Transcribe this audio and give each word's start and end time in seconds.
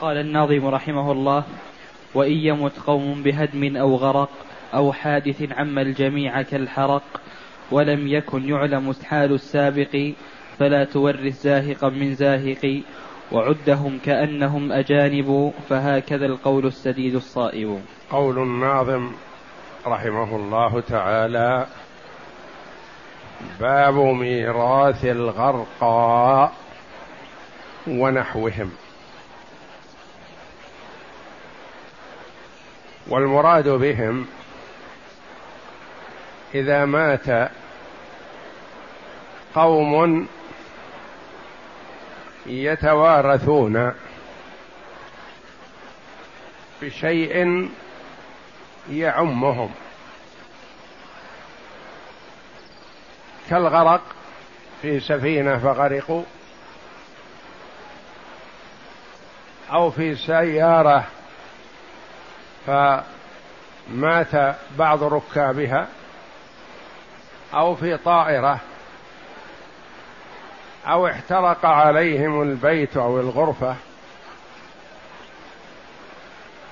قال 0.00 0.16
الناظم 0.16 0.66
رحمه 0.66 1.12
الله 1.12 1.44
وإن 2.14 2.32
يمت 2.32 2.78
قوم 2.86 3.22
بهدم 3.22 3.76
أو 3.76 3.96
غرق 3.96 4.28
أو 4.74 4.92
حادث 4.92 5.52
عم 5.52 5.78
الجميع 5.78 6.42
كالحرق 6.42 7.02
ولم 7.70 8.08
يكن 8.08 8.48
يعلم 8.48 8.92
حال 9.04 9.32
السابق 9.32 10.12
فلا 10.58 10.84
تورث 10.84 11.42
زاهقا 11.42 11.88
من 11.88 12.14
زاهق 12.14 12.82
وعدهم 13.32 13.98
كأنهم 14.04 14.72
أجانب 14.72 15.52
فهكذا 15.68 16.26
القول 16.26 16.66
السديد 16.66 17.14
الصائب 17.14 17.80
قول 18.10 18.38
الناظم 18.38 19.10
رحمه 19.86 20.36
الله 20.36 20.80
تعالى 20.80 21.66
باب 23.60 23.94
ميراث 23.94 25.04
الغرقاء 25.04 26.52
ونحوهم 27.88 28.70
والمراد 33.08 33.68
بهم 33.68 34.26
اذا 36.54 36.84
مات 36.84 37.50
قوم 39.54 40.28
يتوارثون 42.46 43.94
بشيء 46.82 47.68
يعمهم 48.90 49.70
كالغرق 53.50 54.00
في 54.82 55.00
سفينه 55.00 55.58
فغرقوا 55.58 56.22
او 59.72 59.90
في 59.90 60.14
سياره 60.16 61.06
فمات 62.66 64.56
بعض 64.78 65.02
ركابها 65.02 65.86
او 67.54 67.74
في 67.74 67.96
طائره 67.96 68.60
او 70.86 71.06
احترق 71.06 71.66
عليهم 71.66 72.42
البيت 72.42 72.96
او 72.96 73.20
الغرفه 73.20 73.76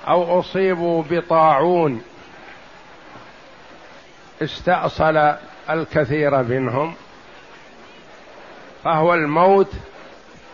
او 0.07 0.39
اصيبوا 0.39 1.03
بطاعون 1.09 2.03
استاصل 4.43 5.35
الكثير 5.69 6.43
منهم 6.43 6.93
فهو 8.83 9.13
الموت 9.13 9.71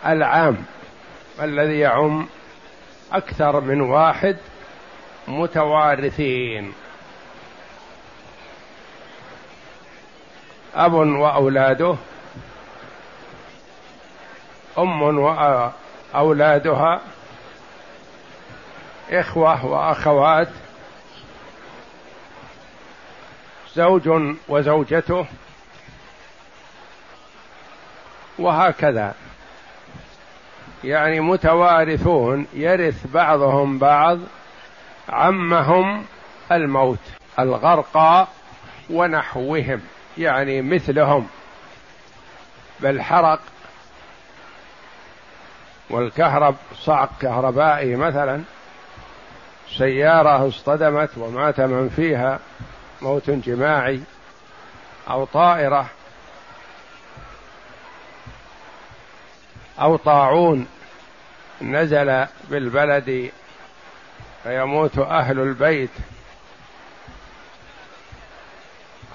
العام 0.05 0.57
الذي 1.41 1.79
يعم 1.79 2.27
اكثر 3.11 3.61
من 3.61 3.81
واحد 3.81 4.37
متوارثين 5.31 6.73
اب 10.75 10.93
واولاده 10.93 11.95
ام 14.77 15.01
واولادها 15.01 17.01
اخوه 19.09 19.65
واخوات 19.65 20.47
زوج 23.75 24.09
وزوجته 24.49 25.25
وهكذا 28.39 29.13
يعني 30.83 31.19
متوارثون 31.19 32.47
يرث 32.53 33.07
بعضهم 33.07 33.77
بعض 33.79 34.19
عمهم 35.09 36.05
الموت 36.51 36.99
الغرقى 37.39 38.27
ونحوهم 38.89 39.81
يعني 40.17 40.61
مثلهم 40.61 41.27
بل 42.79 43.01
حرق 43.01 43.39
والكهرب 45.89 46.55
صعق 46.83 47.09
كهربائي 47.21 47.95
مثلا 47.95 48.41
سيارة 49.77 50.47
اصطدمت 50.47 51.09
ومات 51.17 51.59
من 51.59 51.89
فيها 51.95 52.39
موت 53.01 53.29
جماعي 53.29 54.01
أو 55.09 55.25
طائرة 55.25 55.85
أو 59.81 59.95
طاعون 59.95 60.67
نزل 61.61 62.25
بالبلد 62.49 63.31
فيموت 64.43 64.99
اهل 64.99 65.39
البيت 65.39 65.89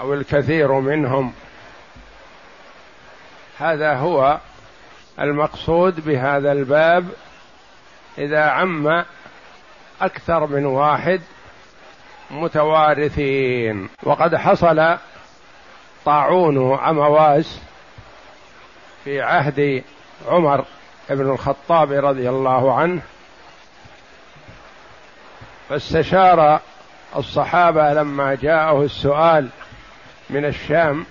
او 0.00 0.14
الكثير 0.14 0.72
منهم 0.80 1.32
هذا 3.58 3.94
هو 3.96 4.38
المقصود 5.20 6.04
بهذا 6.06 6.52
الباب 6.52 7.08
اذا 8.18 8.44
عم 8.50 9.04
اكثر 10.00 10.46
من 10.46 10.64
واحد 10.66 11.20
متوارثين 12.30 13.88
وقد 14.02 14.36
حصل 14.36 14.96
طاعون 16.04 16.74
عمواس 16.78 17.60
في 19.04 19.22
عهد 19.22 19.84
عمر 20.28 20.64
بن 21.10 21.30
الخطاب 21.30 21.92
رضي 22.04 22.28
الله 22.28 22.74
عنه 22.74 23.00
فاستشار 25.68 26.60
الصحابه 27.16 27.92
لما 27.92 28.34
جاءه 28.34 28.82
السؤال 28.82 29.48
من 30.30 30.44
الشام 30.44 31.06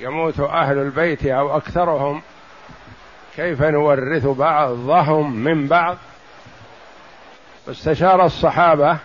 يموت 0.00 0.40
اهل 0.40 0.78
البيت 0.78 1.26
او 1.26 1.56
اكثرهم 1.56 2.22
كيف 3.36 3.62
نورث 3.62 4.26
بعضهم 4.26 5.36
من 5.36 5.66
بعض 5.68 5.96
فاستشار 7.66 8.24
الصحابه 8.26 8.98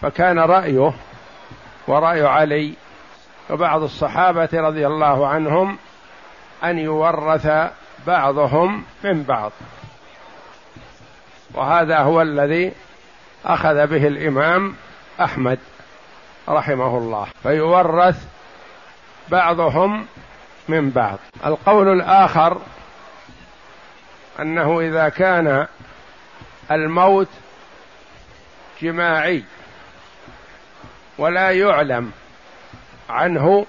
فكان 0.00 0.38
رايه 0.38 0.92
وراي 1.88 2.26
علي 2.26 2.74
وبعض 3.50 3.82
الصحابه 3.82 4.48
رضي 4.54 4.86
الله 4.86 5.28
عنهم 5.28 5.78
ان 6.64 6.78
يورث 6.78 7.70
بعضهم 8.06 8.84
من 9.04 9.22
بعض 9.22 9.52
وهذا 11.54 11.98
هو 11.98 12.22
الذي 12.22 12.72
اخذ 13.44 13.86
به 13.86 14.06
الامام 14.06 14.74
احمد 15.20 15.58
رحمه 16.48 16.98
الله 16.98 17.26
فيورث 17.42 18.26
بعضهم 19.28 20.06
من 20.68 20.90
بعض 20.90 21.18
القول 21.46 21.88
الاخر 21.88 22.60
انه 24.40 24.80
اذا 24.80 25.08
كان 25.08 25.66
الموت 26.70 27.28
جماعي 28.82 29.44
ولا 31.18 31.50
يعلم 31.50 32.12
عنه 33.10 33.66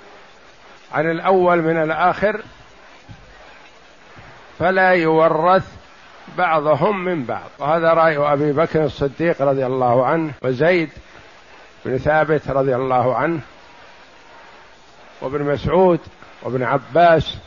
عن 0.94 1.12
الاول 1.12 1.62
من 1.62 1.84
الاخر 1.84 2.42
فلا 4.60 4.90
يورث 4.92 5.85
بعضهم 6.38 7.06
من 7.06 7.24
بعض 7.26 7.50
وهذا 7.60 7.94
راي 7.94 8.18
ابي 8.18 8.52
بكر 8.52 8.84
الصديق 8.86 9.42
رضي 9.42 9.66
الله 9.66 10.06
عنه 10.06 10.32
وزيد 10.42 10.90
بن 11.86 11.98
ثابت 11.98 12.48
رضي 12.50 12.76
الله 12.76 13.16
عنه 13.16 13.40
وابن 15.22 15.44
مسعود 15.44 16.00
وابن 16.44 16.64
عباس 16.64 17.38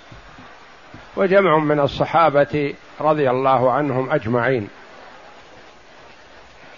وجمع 1.17 1.59
من 1.59 1.81
الصحابه 1.81 2.75
رضي 3.01 3.31
الله 3.31 3.73
عنهم 3.73 4.11
اجمعين 4.11 4.69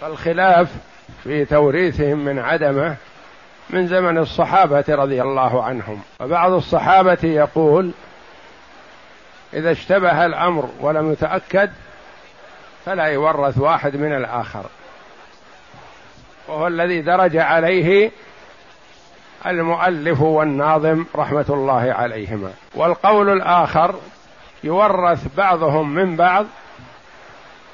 فالخلاف 0.01 0.67
في 1.23 1.45
توريثهم 1.45 2.25
من 2.25 2.39
عدمه 2.39 2.95
من 3.69 3.87
زمن 3.87 4.17
الصحابه 4.17 4.83
رضي 4.89 5.21
الله 5.21 5.63
عنهم 5.63 6.01
وبعض 6.19 6.51
الصحابه 6.51 7.17
يقول 7.23 7.91
اذا 9.53 9.71
اشتبه 9.71 10.25
الامر 10.25 10.69
ولم 10.79 11.11
يتاكد 11.11 11.71
فلا 12.85 13.03
يورث 13.05 13.57
واحد 13.57 13.95
من 13.95 14.15
الآخر 14.15 14.65
وهو 16.47 16.67
الذي 16.67 17.01
درج 17.01 17.37
عليه 17.37 18.11
المؤلف 19.47 20.21
والناظم 20.21 21.05
رحمة 21.15 21.45
الله 21.49 21.93
عليهما 21.93 22.53
والقول 22.75 23.29
الآخر 23.29 23.95
يورث 24.63 25.27
بعضهم 25.37 25.89
من 25.93 26.15
بعض 26.15 26.45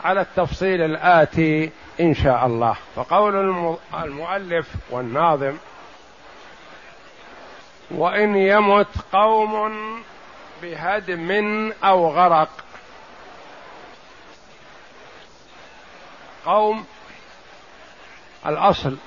على 0.05 0.21
التفصيل 0.21 0.81
الآتي 0.81 1.69
إن 2.01 2.13
شاء 2.13 2.45
الله 2.45 2.75
فقول 2.95 3.35
المؤلف 3.93 4.67
والناظم 4.89 5.53
وإن 7.91 8.35
يمت 8.35 8.87
قوم 9.13 9.73
بهدم 10.63 11.71
أو 11.83 12.07
غرق 12.09 12.49
قوم 16.47 16.85
الاصل 18.47 18.97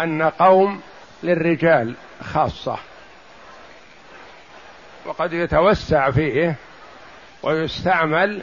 ان 0.00 0.22
قوم 0.22 0.80
للرجال 1.22 1.94
خاصه 2.24 2.76
وقد 5.06 5.32
يتوسع 5.32 6.10
فيه 6.10 6.54
ويستعمل 7.42 8.42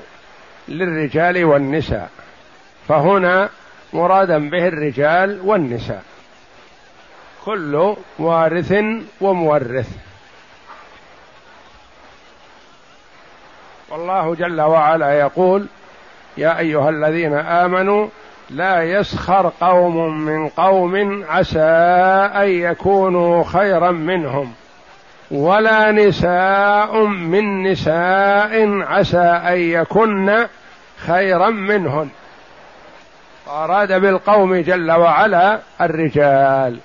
للرجال 0.68 1.46
والنساء 1.46 2.10
فهنا 2.88 3.50
مرادا 3.94 4.50
به 4.50 4.68
الرجال 4.68 5.42
والنساء 5.44 6.04
كل 7.46 7.96
وارث 8.20 8.74
ومورث 9.22 9.90
والله 13.90 14.36
جل 14.36 14.62
وعلا 14.62 15.20
يقول 15.20 15.68
يا 16.38 16.60
ايها 16.60 16.90
الذين 16.90 17.34
امنوا 17.34 18.08
لا 18.50 18.84
يسخر 18.84 19.52
قوم 19.62 20.18
من 20.26 20.48
قوم 20.50 21.26
عسى 21.30 21.60
ان 22.36 22.50
يكونوا 22.50 23.44
خيرا 23.44 23.92
منهم 23.92 24.52
ولا 25.32 25.92
نساء 25.92 27.06
من 27.06 27.64
نساء 27.64 28.82
عسى 28.82 29.20
ان 29.48 29.58
يكن 29.60 30.48
خيرا 30.98 31.50
منهن 31.50 32.10
فاراد 33.46 34.02
بالقوم 34.02 34.56
جل 34.56 34.92
وعلا 34.92 35.60
الرجال 35.82 36.78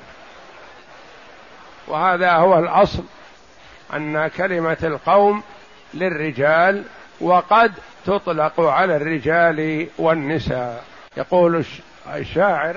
وهذا 1.89 2.33
هو 2.33 2.59
الاصل 2.59 3.03
ان 3.97 4.29
كلمه 4.29 4.77
القوم 4.83 5.43
للرجال 5.95 6.83
وقد 7.21 7.73
تطلق 8.07 8.61
على 8.61 8.97
الرجال 8.97 9.87
والنساء 9.99 10.85
يقول 11.17 11.65
الشاعر 12.15 12.77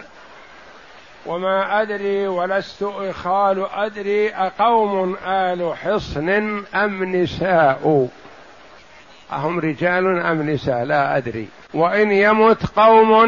وما 1.25 1.81
أدري 1.81 2.27
ولست 2.27 2.83
إخال 2.83 3.67
أدري 3.73 4.29
أقوم 4.35 5.17
آل 5.25 5.73
حصن 5.77 6.29
أم 6.75 7.03
نساء 7.03 8.07
أهم 9.31 9.59
رجال 9.59 10.19
أم 10.19 10.49
نساء 10.49 10.83
لا 10.83 11.17
أدري 11.17 11.47
وإن 11.73 12.11
يمت 12.11 12.65
قوم 12.65 13.27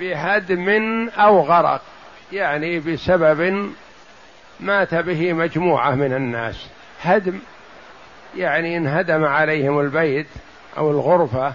بهدم 0.00 0.68
أو 1.08 1.40
غرق 1.40 1.82
يعني 2.32 2.78
بسبب 2.80 3.72
مات 4.60 4.94
به 4.94 5.32
مجموعة 5.32 5.94
من 5.94 6.12
الناس 6.12 6.66
هدم 7.02 7.38
يعني 8.36 8.76
انهدم 8.76 9.24
عليهم 9.24 9.80
البيت 9.80 10.26
أو 10.78 10.90
الغرفة 10.90 11.52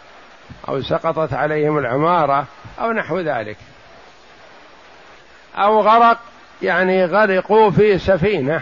او 0.67 0.81
سقطت 0.81 1.33
عليهم 1.33 1.77
العماره 1.77 2.45
او 2.81 2.91
نحو 2.91 3.19
ذلك 3.19 3.57
او 5.55 5.81
غرق 5.81 6.17
يعني 6.61 7.05
غرقوا 7.05 7.71
في 7.71 7.97
سفينه 7.99 8.61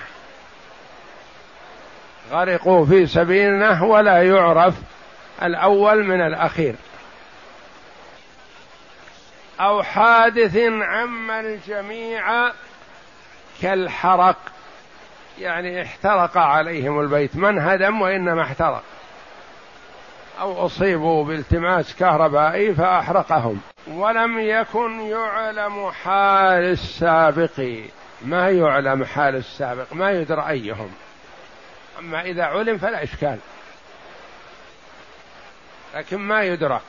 غرقوا 2.31 2.85
في 2.85 3.07
سفينه 3.07 3.83
ولا 3.83 4.23
يعرف 4.23 4.73
الاول 5.43 6.03
من 6.03 6.21
الاخير 6.21 6.75
او 9.59 9.83
حادث 9.83 10.57
عم 10.81 11.31
الجميع 11.31 12.51
كالحرق 13.61 14.35
يعني 15.39 15.81
احترق 15.81 16.37
عليهم 16.37 16.99
البيت 16.99 17.35
ما 17.35 17.49
انهدم 17.49 18.01
وانما 18.01 18.41
احترق 18.43 18.83
أو 20.39 20.65
أصيبوا 20.65 21.23
بالتماس 21.23 21.95
كهربائي 21.95 22.73
فأحرقهم 22.73 23.61
ولم 23.87 24.39
يكن 24.39 24.99
يعلم 25.01 25.91
حال 25.91 26.63
السابق 26.63 27.61
ما 28.25 28.49
يعلم 28.49 29.03
حال 29.05 29.35
السابق 29.35 29.93
ما 29.93 30.11
يدرى 30.11 30.49
أيهم 30.49 30.91
أما 31.99 32.21
إذا 32.21 32.43
علم 32.43 32.77
فلا 32.77 33.03
إشكال 33.03 33.37
لكن 35.95 36.17
ما 36.17 36.43
يدرى 36.43 36.81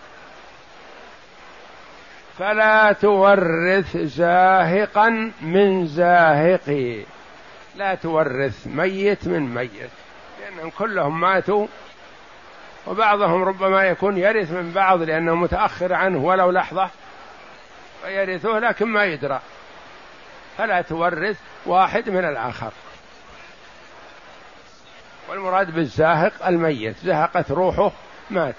فلا 2.38 2.92
تورث 2.92 3.96
زاهقا 3.96 5.32
من 5.40 5.86
زاهق 5.86 6.96
لا 7.76 7.94
تورث 7.94 8.66
ميت 8.66 9.28
من 9.28 9.54
ميت 9.54 9.90
لأنهم 10.40 10.70
كلهم 10.70 11.20
ماتوا 11.20 11.66
وبعضهم 12.86 13.42
ربما 13.44 13.82
يكون 13.84 14.18
يرث 14.18 14.50
من 14.50 14.70
بعض 14.72 15.02
لأنه 15.02 15.34
متأخر 15.34 15.94
عنه 15.94 16.18
ولو 16.18 16.50
لحظة 16.50 16.90
فيرثه 18.04 18.58
لكن 18.58 18.86
ما 18.86 19.04
يدرى 19.04 19.40
فلا 20.58 20.82
تورث 20.82 21.38
واحد 21.66 22.08
من 22.10 22.24
الآخر 22.24 22.70
والمراد 25.28 25.74
بالزاهق 25.74 26.46
الميت 26.46 26.96
زهقت 26.98 27.50
روحه 27.50 27.92
مات 28.30 28.54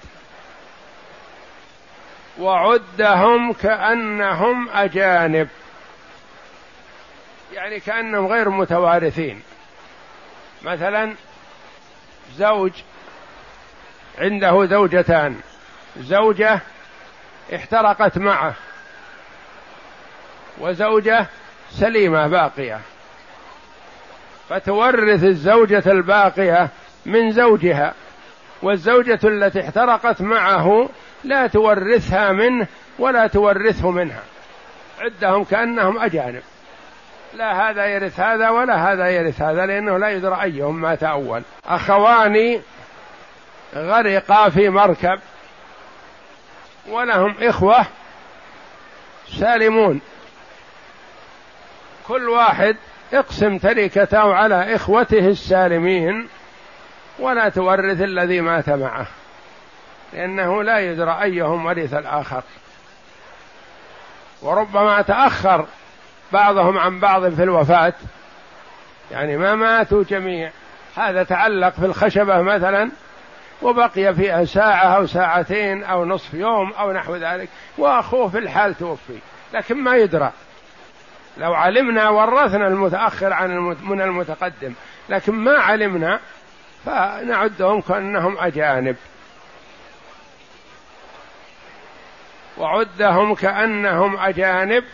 وعدهم 2.40 3.52
كأنهم 3.52 4.68
أجانب 4.68 5.48
يعني 7.54 7.80
كأنهم 7.80 8.26
غير 8.26 8.48
متوارثين 8.50 9.42
مثلا 10.62 11.14
زوج 12.36 12.72
عنده 14.18 14.66
زوجتان 14.66 15.36
زوجة 15.98 16.60
احترقت 17.54 18.18
معه 18.18 18.54
وزوجة 20.58 21.26
سليمة 21.70 22.26
باقية 22.26 22.80
فتورث 24.48 25.24
الزوجة 25.24 25.82
الباقية 25.90 26.68
من 27.06 27.32
زوجها 27.32 27.94
والزوجة 28.62 29.18
التي 29.24 29.60
احترقت 29.60 30.22
معه 30.22 30.88
لا 31.24 31.46
تورثها 31.46 32.32
منه 32.32 32.66
ولا 32.98 33.26
تورثه 33.26 33.90
منها 33.90 34.22
عدهم 35.00 35.44
كأنهم 35.44 35.98
أجانب 35.98 36.42
لا 37.34 37.70
هذا 37.70 37.86
يرث 37.86 38.20
هذا 38.20 38.48
ولا 38.50 38.92
هذا 38.92 39.06
يرث 39.10 39.42
هذا 39.42 39.66
لأنه 39.66 39.98
لا 39.98 40.08
يدرى 40.08 40.42
أيهم 40.42 40.80
مات 40.80 41.02
أول 41.02 41.42
أخوان 41.66 42.60
غرقا 43.76 44.48
في 44.48 44.68
مركب 44.68 45.20
ولهم 46.88 47.34
إخوة 47.40 47.86
سالمون 49.40 50.00
كل 52.08 52.28
واحد 52.28 52.76
اقسم 53.12 53.58
تركته 53.58 54.34
على 54.34 54.74
إخوته 54.76 55.26
السالمين 55.28 56.28
ولا 57.18 57.48
تورث 57.48 58.00
الذي 58.00 58.40
مات 58.40 58.68
معه 58.68 59.06
لأنه 60.12 60.62
لا 60.62 60.78
يدرى 60.78 61.18
أيهم 61.22 61.66
ورث 61.66 61.94
الآخر 61.94 62.42
وربما 64.42 65.02
تأخر 65.02 65.66
بعضهم 66.32 66.78
عن 66.78 67.00
بعض 67.00 67.28
في 67.34 67.42
الوفاة 67.42 67.92
يعني 69.10 69.36
ما 69.36 69.54
ماتوا 69.54 70.04
جميع 70.04 70.50
هذا 70.96 71.22
تعلق 71.22 71.68
في 71.74 71.84
الخشبة 71.86 72.42
مثلا 72.42 72.90
وبقي 73.62 74.14
فيها 74.14 74.44
ساعة 74.44 74.96
أو 74.96 75.06
ساعتين 75.06 75.84
أو 75.84 76.04
نصف 76.04 76.34
يوم 76.34 76.72
أو 76.72 76.92
نحو 76.92 77.16
ذلك 77.16 77.48
وأخوه 77.78 78.28
في 78.28 78.38
الحال 78.38 78.74
توفي 78.74 79.18
لكن 79.54 79.82
ما 79.84 79.96
يدرى 79.96 80.32
لو 81.38 81.54
علمنا 81.54 82.08
ورثنا 82.08 82.66
المتأخر 82.68 83.32
عن 83.32 83.76
من 83.82 84.00
المتقدم 84.02 84.74
لكن 85.08 85.32
ما 85.32 85.58
علمنا 85.58 86.20
فنعدهم 86.84 87.80
كأنهم 87.80 88.38
أجانب 88.38 88.96
وعدهم 92.58 93.34
كأنهم 93.34 94.16
أجانب 94.16 94.84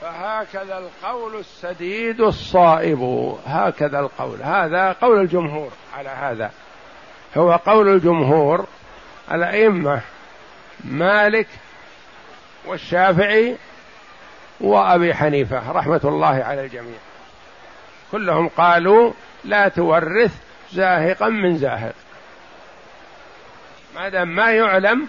فهكذا 0.00 0.78
القول 0.78 1.36
السديد 1.36 2.20
الصائب 2.20 2.98
هكذا 3.46 4.00
القول 4.00 4.42
هذا 4.42 4.92
قول 5.02 5.20
الجمهور 5.20 5.70
على 5.98 6.08
هذا 6.08 6.50
هو 7.36 7.52
قول 7.52 7.88
الجمهور 7.88 8.66
الأئمة 9.32 10.00
مالك 10.84 11.48
والشافعي 12.66 13.56
وأبي 14.60 15.14
حنيفة 15.14 15.72
رحمة 15.72 16.00
الله 16.04 16.44
على 16.44 16.64
الجميع 16.64 16.98
كلهم 18.12 18.48
قالوا 18.48 19.12
لا 19.44 19.68
تورث 19.68 20.34
زاهقا 20.72 21.28
من 21.28 21.58
زاهق 21.58 21.94
ما 23.94 24.08
دام 24.08 24.28
ما 24.28 24.50
يعلم 24.52 25.08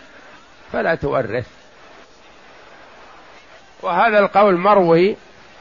فلا 0.74 0.96
تورث 0.96 1.48
وهذا 3.82 4.20
القول 4.20 4.58
مروي 4.58 5.16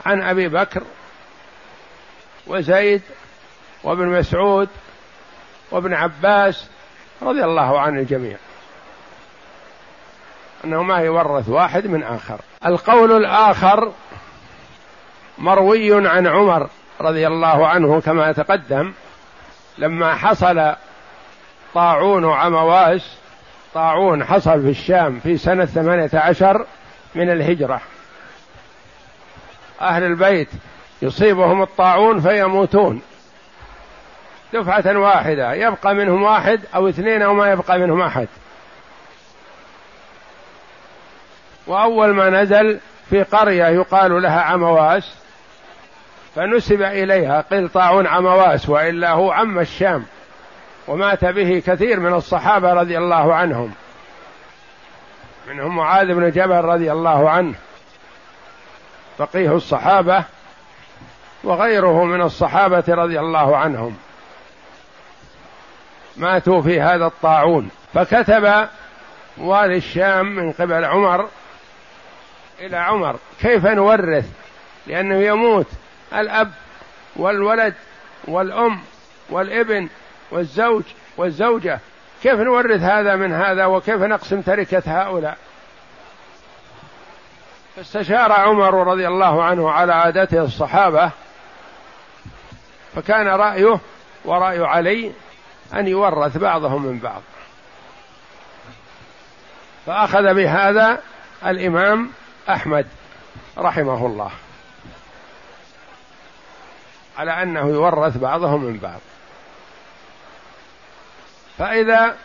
عن 0.06 0.22
ابي 0.22 0.48
بكر 0.48 0.82
وزيد 2.46 3.02
وابن 3.84 4.06
مسعود 4.06 4.68
وابن 5.74 5.94
عباس 5.94 6.66
رضي 7.22 7.44
الله 7.44 7.80
عن 7.80 7.98
الجميع 7.98 8.36
انه 10.64 10.82
ما 10.82 10.98
يورث 10.98 11.48
واحد 11.48 11.86
من 11.86 12.02
اخر 12.02 12.38
القول 12.66 13.12
الاخر 13.12 13.92
مروي 15.38 16.08
عن 16.08 16.26
عمر 16.26 16.68
رضي 17.00 17.26
الله 17.26 17.66
عنه 17.66 18.00
كما 18.00 18.32
تقدم 18.32 18.92
لما 19.78 20.14
حصل 20.14 20.72
طاعون 21.74 22.32
عمواس 22.32 23.16
طاعون 23.74 24.24
حصل 24.24 24.62
في 24.62 24.70
الشام 24.70 25.20
في 25.20 25.36
سنة 25.38 25.64
ثمانية 25.64 26.10
عشر 26.14 26.66
من 27.14 27.30
الهجرة 27.32 27.80
أهل 29.80 30.02
البيت 30.04 30.48
يصيبهم 31.02 31.62
الطاعون 31.62 32.20
فيموتون 32.20 33.02
دفعة 34.54 34.98
واحدة 34.98 35.52
يبقى 35.54 35.94
منهم 35.94 36.22
واحد 36.22 36.60
أو 36.74 36.88
اثنين 36.88 37.22
أو 37.22 37.34
ما 37.34 37.52
يبقى 37.52 37.78
منهم 37.78 38.00
أحد 38.02 38.28
وأول 41.66 42.08
ما 42.14 42.30
نزل 42.42 42.78
في 43.10 43.22
قرية 43.22 43.68
يقال 43.68 44.22
لها 44.22 44.40
عمواس 44.40 45.14
فنسب 46.34 46.82
إليها 46.82 47.40
قل 47.40 47.68
طاعون 47.68 48.06
عمواس 48.06 48.68
وإلا 48.68 49.10
هو 49.10 49.30
عم 49.32 49.58
الشام 49.58 50.04
ومات 50.88 51.24
به 51.24 51.62
كثير 51.66 52.00
من 52.00 52.14
الصحابة 52.14 52.72
رضي 52.72 52.98
الله 52.98 53.34
عنهم 53.34 53.72
منهم 55.48 55.76
معاذ 55.76 56.06
بن 56.14 56.30
جبل 56.30 56.56
رضي 56.64 56.92
الله 56.92 57.30
عنه 57.30 57.54
فقيه 59.18 59.52
الصحابة 59.54 60.24
وغيره 61.44 62.04
من 62.04 62.22
الصحابة 62.22 62.84
رضي 62.88 63.20
الله 63.20 63.56
عنهم 63.56 63.96
ماتوا 66.16 66.62
في 66.62 66.80
هذا 66.80 67.06
الطاعون 67.06 67.70
فكتب 67.94 68.68
والي 69.38 69.76
الشام 69.76 70.26
من 70.36 70.52
قبل 70.52 70.84
عمر 70.84 71.28
إلى 72.60 72.76
عمر 72.76 73.16
كيف 73.40 73.66
نورث 73.66 74.26
لأنه 74.86 75.14
يموت 75.16 75.66
الأب 76.14 76.50
والولد 77.16 77.74
والأم 78.28 78.80
والابن 79.30 79.88
والزوج 80.30 80.82
والزوجة 81.16 81.80
كيف 82.22 82.34
نورث 82.40 82.80
هذا 82.80 83.16
من 83.16 83.32
هذا 83.32 83.66
وكيف 83.66 84.02
نقسم 84.02 84.40
تركة 84.40 84.82
هؤلاء 84.86 85.38
فاستشار 87.76 88.32
عمر 88.32 88.74
رضي 88.86 89.08
الله 89.08 89.42
عنه 89.44 89.70
على 89.70 89.94
عادته 89.94 90.42
الصحابة 90.44 91.10
فكان 92.94 93.26
رأيه 93.28 93.78
ورأي 94.24 94.64
علي 94.64 95.12
أن 95.72 95.86
يورث 95.88 96.36
بعضهم 96.36 96.82
من 96.86 96.98
بعض 96.98 97.22
فأخذ 99.86 100.34
بهذا 100.34 101.00
الإمام 101.46 102.10
أحمد 102.50 102.86
رحمه 103.58 104.06
الله 104.06 104.30
على 107.18 107.42
أنه 107.42 107.68
يورث 107.68 108.16
بعضهم 108.16 108.64
من 108.64 108.78
بعض 108.78 109.00
فإذا 111.58 112.16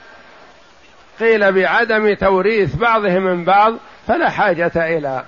قيل 1.19 1.51
بعدم 1.51 2.13
توريث 2.13 2.75
بعضهم 2.75 3.21
من 3.21 3.43
بعض 3.45 3.73
فلا 4.07 4.29
حاجة 4.29 4.71
إلى 4.97 5.23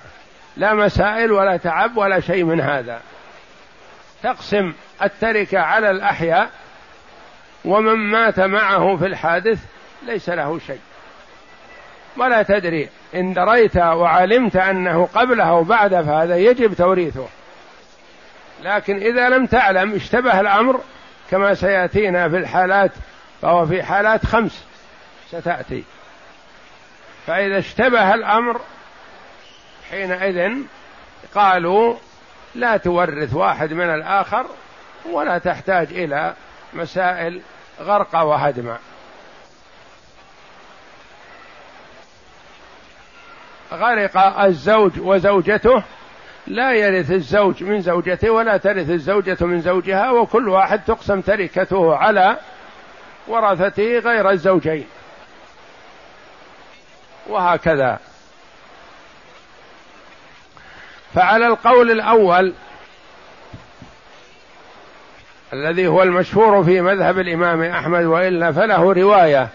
لا 0.56 0.74
مسائل 0.74 1.32
ولا 1.32 1.56
تعب 1.56 1.96
ولا 1.96 2.20
شيء 2.20 2.44
من 2.44 2.60
هذا 2.60 3.00
تقسم 4.22 4.72
التركة 5.02 5.58
على 5.58 5.90
الأحياء 5.90 6.50
ومن 7.64 7.94
مات 8.10 8.40
معه 8.40 8.96
في 8.96 9.06
الحادث 9.06 9.58
ليس 10.06 10.28
له 10.28 10.58
شيء 10.66 10.80
ولا 12.16 12.42
تدري 12.42 12.88
إن 13.14 13.32
دريت 13.34 13.76
وعلمت 13.76 14.56
أنه 14.56 15.08
قبله 15.14 15.44
أو 15.50 15.62
بعده 15.64 16.02
فهذا 16.02 16.36
يجب 16.36 16.74
توريثه 16.74 17.26
لكن 18.62 18.96
إذا 18.96 19.28
لم 19.28 19.46
تعلم 19.46 19.94
اشتبه 19.94 20.40
الأمر 20.40 20.80
كما 21.30 21.54
سيأتينا 21.54 22.28
في 22.28 22.36
الحالات 22.36 22.90
فهو 23.42 23.66
في 23.66 23.82
حالات 23.82 24.26
خمس 24.26 24.64
ستأتي 25.28 25.84
فإذا 27.26 27.58
اشتبه 27.58 28.14
الأمر 28.14 28.60
حينئذ 29.90 30.52
قالوا 31.34 31.94
لا 32.54 32.76
تورث 32.76 33.34
واحد 33.34 33.72
من 33.72 33.94
الآخر 33.94 34.46
ولا 35.12 35.38
تحتاج 35.38 35.86
إلى 35.90 36.34
مسائل 36.74 37.40
غرق 37.80 38.14
وهدم 38.16 38.76
غرق 43.72 44.40
الزوج 44.40 44.92
وزوجته 44.98 45.82
لا 46.46 46.72
يرث 46.72 47.10
الزوج 47.10 47.64
من 47.64 47.80
زوجته 47.82 48.30
ولا 48.30 48.56
ترث 48.56 48.90
الزوجة 48.90 49.36
من 49.44 49.60
زوجها 49.60 50.10
وكل 50.10 50.48
واحد 50.48 50.84
تقسم 50.84 51.20
تركته 51.20 51.96
على 51.96 52.36
ورثته 53.28 53.98
غير 53.98 54.30
الزوجين 54.30 54.86
وهكذا 57.26 57.98
فعلى 61.14 61.46
القول 61.46 61.90
الأول 61.90 62.52
الذي 65.52 65.86
هو 65.86 66.02
المشهور 66.02 66.64
في 66.64 66.80
مذهب 66.80 67.18
الإمام 67.18 67.62
أحمد 67.62 68.04
وإلا 68.04 68.52
فله 68.52 68.92
رواية 68.92 69.48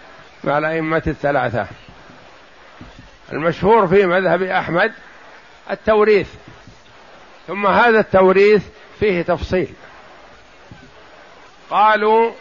مع 0.43 0.57
الأئمة 0.57 1.03
الثلاثة 1.07 1.67
المشهور 3.33 3.87
في 3.87 4.05
مذهب 4.05 4.43
أحمد 4.43 4.93
التوريث 5.71 6.29
ثم 7.47 7.67
هذا 7.67 7.99
التوريث 7.99 8.63
فيه 8.99 9.21
تفصيل 9.21 9.73
قالوا 11.69 12.31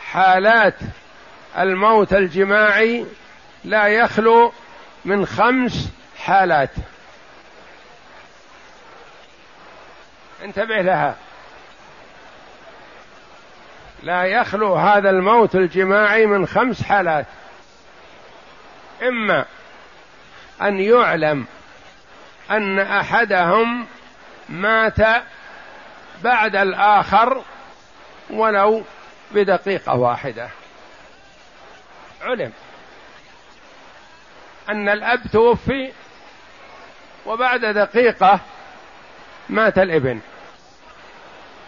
حالات 0.00 0.74
الموت 1.58 2.12
الجماعي 2.14 3.06
لا 3.64 3.86
يخلو 3.86 4.52
من 5.04 5.26
خمس 5.26 5.88
حالات 6.18 6.70
انتبه 10.44 10.76
لها 10.80 11.14
لا 14.02 14.24
يخلو 14.24 14.74
هذا 14.74 15.10
الموت 15.10 15.54
الجماعي 15.56 16.26
من 16.26 16.46
خمس 16.46 16.82
حالات 16.82 17.26
اما 19.02 19.44
ان 20.62 20.80
يعلم 20.80 21.44
ان 22.50 22.78
احدهم 22.78 23.86
مات 24.48 24.98
بعد 26.22 26.56
الاخر 26.56 27.42
ولو 28.30 28.82
بدقيقه 29.30 29.94
واحده 29.96 30.48
علم 32.22 32.52
ان 34.70 34.88
الاب 34.88 35.20
توفي 35.32 35.92
وبعد 37.26 37.60
دقيقه 37.64 38.40
مات 39.48 39.78
الابن 39.78 40.20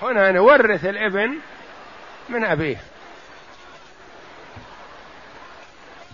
هنا 0.02 0.30
نورث 0.32 0.84
الابن 0.84 1.38
من 2.32 2.44
أبيه 2.44 2.76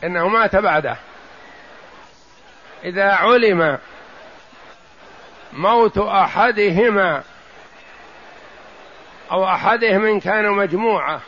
إنه 0.05 0.29
مات 0.29 0.57
بعده 0.57 0.97
إذا 2.85 3.13
علم 3.13 3.79
موت 5.53 5.99
أحدهما 5.99 7.23
أو 9.33 9.45
أحدهم 9.49 10.07
إن 10.07 10.21
كانوا 10.21 10.55
مجموعة 10.55 11.21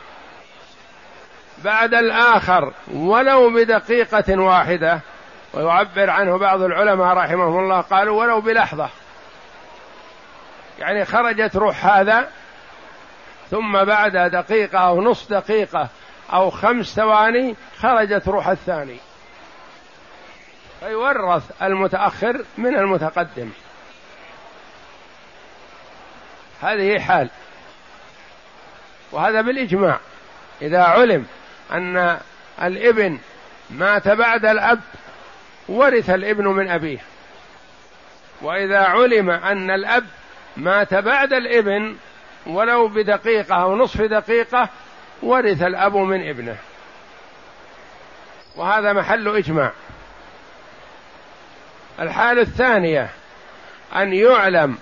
بعد 1.57 1.93
الآخر 1.93 2.73
ولو 2.93 3.49
بدقيقة 3.49 4.37
واحدة 4.41 4.99
ويعبر 5.53 6.09
عنه 6.09 6.37
بعض 6.37 6.61
العلماء 6.61 7.07
رحمهم 7.17 7.59
الله 7.59 7.81
قالوا 7.81 8.19
ولو 8.19 8.41
بلحظة 8.41 8.89
يعني 10.79 11.05
خرجت 11.05 11.55
روح 11.55 11.85
هذا 11.85 12.27
ثم 13.51 13.83
بعد 13.83 14.17
دقيقة 14.17 14.79
أو 14.79 15.01
نصف 15.01 15.29
دقيقة 15.29 15.89
أو 16.33 16.49
خمس 16.49 16.85
ثواني 16.85 17.55
خرجت 17.79 18.27
روح 18.27 18.47
الثاني 18.47 18.97
فيورث 20.79 21.43
المتأخر 21.61 22.45
من 22.57 22.75
المتقدم 22.75 23.49
هذه 26.61 26.99
حال 26.99 27.29
وهذا 29.11 29.41
بالإجماع 29.41 29.99
إذا 30.61 30.83
علم 30.83 31.25
أن 31.71 32.19
الابن 32.61 33.19
مات 33.69 34.07
بعد 34.07 34.45
الأب 34.45 34.79
ورث 35.69 36.09
الابن 36.09 36.47
من 36.47 36.69
أبيه 36.69 36.99
وإذا 38.41 38.79
علم 38.79 39.29
أن 39.29 39.71
الأب 39.71 40.05
مات 40.57 40.93
بعد 40.93 41.33
الابن 41.33 41.95
ولو 42.45 42.87
بدقيقة 42.87 43.55
أو 43.63 43.75
نصف 43.75 44.01
دقيقة 44.01 44.69
ورث 45.23 45.61
الأب 45.61 45.95
من 45.95 46.29
ابنه 46.29 46.57
وهذا 48.55 48.93
محل 48.93 49.27
إجماع 49.37 49.71
الحالة 51.99 52.41
الثانية 52.41 53.09
أن 53.95 54.13
يعلم 54.13 54.77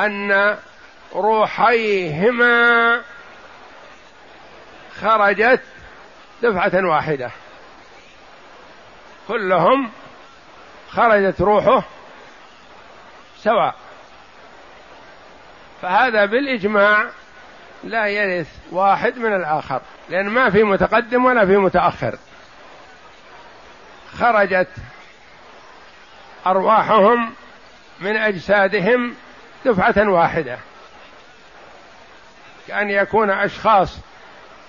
أن 0.00 0.58
روحيهما 1.14 2.50
خرجت 5.00 5.60
دفعة 6.42 6.88
واحدة 6.88 7.30
كلهم 9.28 9.90
خرجت 10.90 11.40
روحه 11.40 11.82
سواء 13.38 13.74
فهذا 15.82 16.24
بالإجماع 16.24 17.06
لا 17.84 18.06
يرث 18.06 18.46
واحد 18.70 19.18
من 19.18 19.34
الآخر 19.36 19.80
لأن 20.08 20.28
ما 20.28 20.50
في 20.50 20.62
متقدم 20.62 21.24
ولا 21.24 21.46
في 21.46 21.56
متأخر 21.56 22.14
خرجت 24.18 24.68
أرواحهم 26.46 27.32
من 28.00 28.16
أجسادهم 28.16 29.14
دفعة 29.66 30.08
واحدة 30.10 30.58
كأن 32.68 32.90
يكون 32.90 33.30
أشخاص 33.30 33.98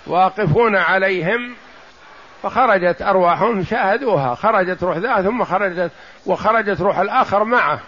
واقفون 0.08 0.76
عليهم 0.76 1.54
فخرجت 2.44 3.02
أرواحهم 3.02 3.64
شاهدوها 3.64 4.36
خرجت 4.36 4.84
روح 4.84 4.98
ذا 4.98 5.22
ثم 5.22 5.44
خرجت 5.44 5.92
وخرجت 6.26 6.82
روح 6.82 6.98
الآخر 6.98 7.44
معه 7.44 7.80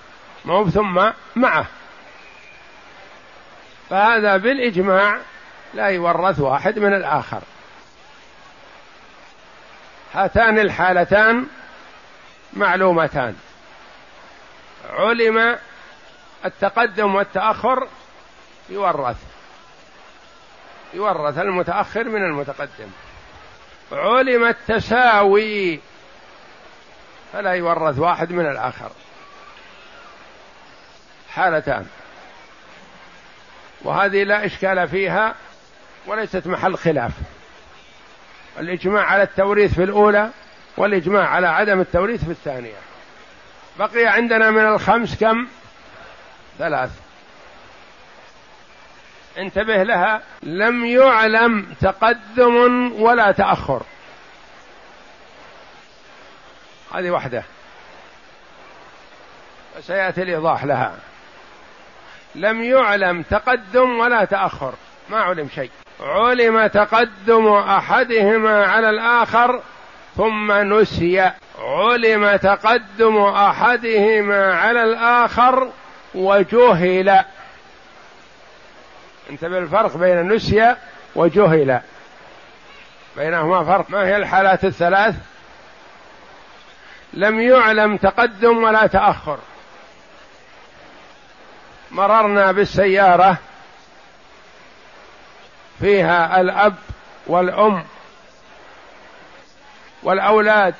ما 0.46 0.70
ثم 0.70 1.12
معه 1.36 1.66
فهذا 3.90 4.38
بالإجماع 4.38 5.18
لا 5.74 5.88
يورث 5.88 6.40
واحد 6.40 6.80
من 6.80 6.94
الآخر 6.94 7.42
هاتان 10.14 10.60
الحالتان 10.60 11.46
معلومتان 12.54 13.36
علم 14.90 15.58
التقدم 16.46 17.16
والتأخر 17.16 17.88
يورث 18.70 19.18
يورث 20.94 21.38
المتأخر 21.38 22.04
من 22.04 22.24
المتقدم 22.24 22.90
علم 23.94 24.46
التساوي 24.48 25.80
فلا 27.34 27.52
يورث 27.52 28.00
واحد 28.00 28.32
من 28.32 28.46
الآخر 28.46 28.92
حالتان 31.30 31.88
وهذه 33.84 34.24
لا 34.24 34.46
إشكال 34.46 34.88
فيها 34.88 35.36
وليست 36.08 36.48
محل 36.48 36.78
خلاف 36.78 37.12
الإجماع 38.60 39.04
على 39.04 39.24
التوريث 39.24 39.74
في 39.74 39.84
الأولى 39.84 40.30
والإجماع 40.78 41.28
على 41.30 41.48
عدم 41.48 41.80
التوريث 41.82 42.24
في 42.26 42.32
الثانية 42.32 42.76
بقي 43.80 44.06
عندنا 44.08 44.52
من 44.52 44.66
الخمس 44.68 45.16
كم 45.16 45.48
ثلاث 46.60 46.90
انتبه 49.38 49.84
لها 49.84 50.22
لم 50.44 50.86
يعلم 50.86 51.74
تقدم 51.82 52.90
ولا 53.02 53.32
تأخر 53.32 53.82
هذه 56.96 57.10
واحدة 57.12 57.44
وسياتي 59.78 60.22
الإيضاح 60.22 60.64
لها 60.66 60.98
لم 62.36 62.64
يعلم 62.64 63.22
تقدم 63.22 64.00
ولا 64.00 64.26
تأخر 64.26 64.74
ما 65.10 65.18
علم 65.18 65.50
شيء 65.56 65.70
علم 66.04 66.68
تقدم 66.68 67.48
أحدهما 67.48 68.66
على 68.66 68.90
الآخر 68.90 69.62
ثم 70.18 70.52
نسي 70.52 71.32
علم 71.60 72.36
تقدم 72.36 73.18
أحدهما 73.22 74.56
على 74.58 74.84
الآخر 74.84 75.70
وجهل 76.16 77.20
انتبه 79.30 79.58
الفرق 79.58 79.98
بين 79.98 80.22
نسي 80.28 80.76
وجهل 81.16 81.82
بينهما 83.18 83.64
فرق 83.64 83.90
ما 83.90 84.08
هي 84.08 84.18
الحالات 84.18 84.66
الثلاث 84.66 85.16
لم 87.14 87.40
يعلم 87.40 87.98
تقدم 87.98 88.64
ولا 88.64 88.88
تأخر 88.88 89.38
مررنا 91.94 92.52
بالسياره 92.52 93.38
فيها 95.82 96.42
الاب 96.42 96.76
والام 97.28 97.84
والاولاد 100.04 100.76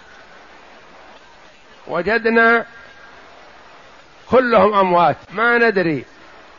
وجدنا 1.88 2.66
كلهم 4.32 4.74
اموات 4.74 5.16
ما 5.34 5.58
ندري 5.58 6.06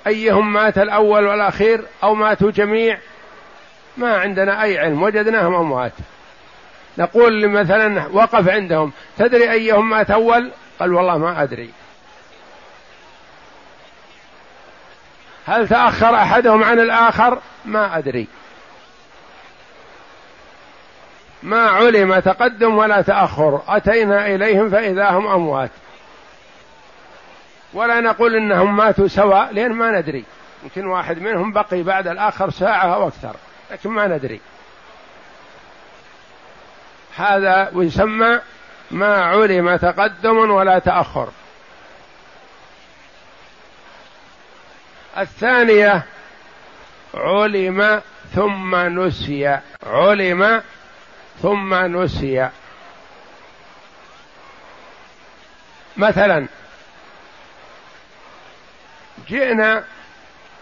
ايهم 0.07 0.53
مات 0.53 0.79
الاول 0.79 1.27
والاخير 1.27 1.83
او 2.03 2.14
ماتوا 2.14 2.51
جميع 2.51 2.99
ما 3.97 4.19
عندنا 4.19 4.62
اي 4.62 4.79
علم 4.79 5.03
وجدناهم 5.03 5.55
اموات 5.55 5.93
نقول 6.99 7.49
مثلا 7.49 8.07
وقف 8.12 8.49
عندهم 8.49 8.93
تدري 9.19 9.51
ايهم 9.51 9.90
مات 9.90 10.11
اول 10.11 10.51
قال 10.81 10.93
والله 10.95 11.19
ما 11.19 11.43
ادري 11.43 11.71
هل 15.46 15.68
تأخر 15.68 16.14
أحدهم 16.14 16.64
عن 16.64 16.78
الآخر 16.80 17.38
ما 17.64 17.98
أدري 17.98 18.28
ما 21.42 21.62
علم 21.62 22.18
تقدم 22.18 22.76
ولا 22.78 23.00
تأخر 23.02 23.62
أتينا 23.68 24.26
إليهم 24.26 24.70
فإذا 24.70 25.11
هم 25.11 25.26
أموات 25.26 25.70
ولا 27.74 28.00
نقول 28.00 28.35
إنهم 28.35 28.76
ماتوا 28.76 29.09
سواء 29.09 29.52
لأن 29.54 29.72
ما 29.72 29.90
ندري 30.00 30.24
يمكن 30.62 30.87
واحد 30.87 31.18
منهم 31.18 31.52
بقي 31.52 31.83
بعد 31.83 32.07
الآخر 32.09 32.50
ساعة 32.50 32.94
أو 32.94 33.09
أكثر 33.09 33.35
لكن 33.70 33.90
ما 33.90 34.07
ندري 34.07 34.40
هذا 37.16 37.70
يسمى 37.74 38.38
ما 38.90 39.24
علم 39.24 39.76
تقدم 39.76 40.50
ولا 40.50 40.78
تأخر 40.78 41.28
الثانية 45.18 46.03
علم 47.14 48.03
ثم 48.35 48.77
نسي 48.77 49.59
علم 49.87 50.62
ثم 51.42 51.74
نسي 52.03 52.48
مثلا 55.96 56.46
جئنا 59.29 59.85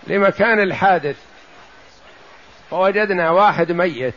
لمكان 0.07 0.61
الحادث 0.61 1.17
فوجدنا 2.71 3.31
واحد 3.31 3.73
ميت 3.73 4.15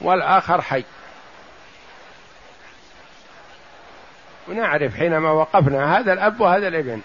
والآخر 0.00 0.62
حي 0.62 0.84
ونعرف 4.48 4.94
حينما 4.96 5.30
وقفنا 5.30 5.98
هذا 5.98 6.12
الأب 6.12 6.40
وهذا 6.40 6.68
الابن 6.68 7.00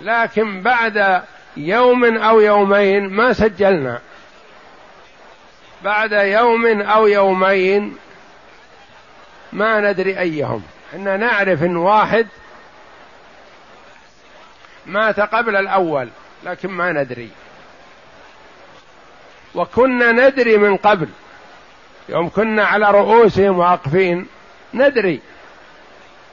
لكن 0.00 0.62
بعد 0.62 1.22
يوم 1.56 2.04
او 2.18 2.40
يومين 2.40 3.08
ما 3.08 3.32
سجلنا 3.32 4.00
بعد 5.84 6.12
يوم 6.12 6.80
او 6.80 7.06
يومين 7.06 7.96
ما 9.52 9.80
ندري 9.80 10.18
ايهم 10.18 10.62
احنا 10.90 11.16
نعرف 11.16 11.62
ان 11.62 11.76
واحد 11.76 12.26
مات 14.86 15.20
قبل 15.20 15.56
الاول 15.56 16.08
لكن 16.44 16.68
ما 16.70 16.92
ندري 16.92 17.30
وكنا 19.54 20.12
ندري 20.12 20.56
من 20.56 20.76
قبل 20.76 21.08
يوم 22.08 22.28
كنا 22.28 22.64
على 22.64 22.90
رؤوسهم 22.90 23.58
واقفين 23.58 24.26
ندري 24.74 25.20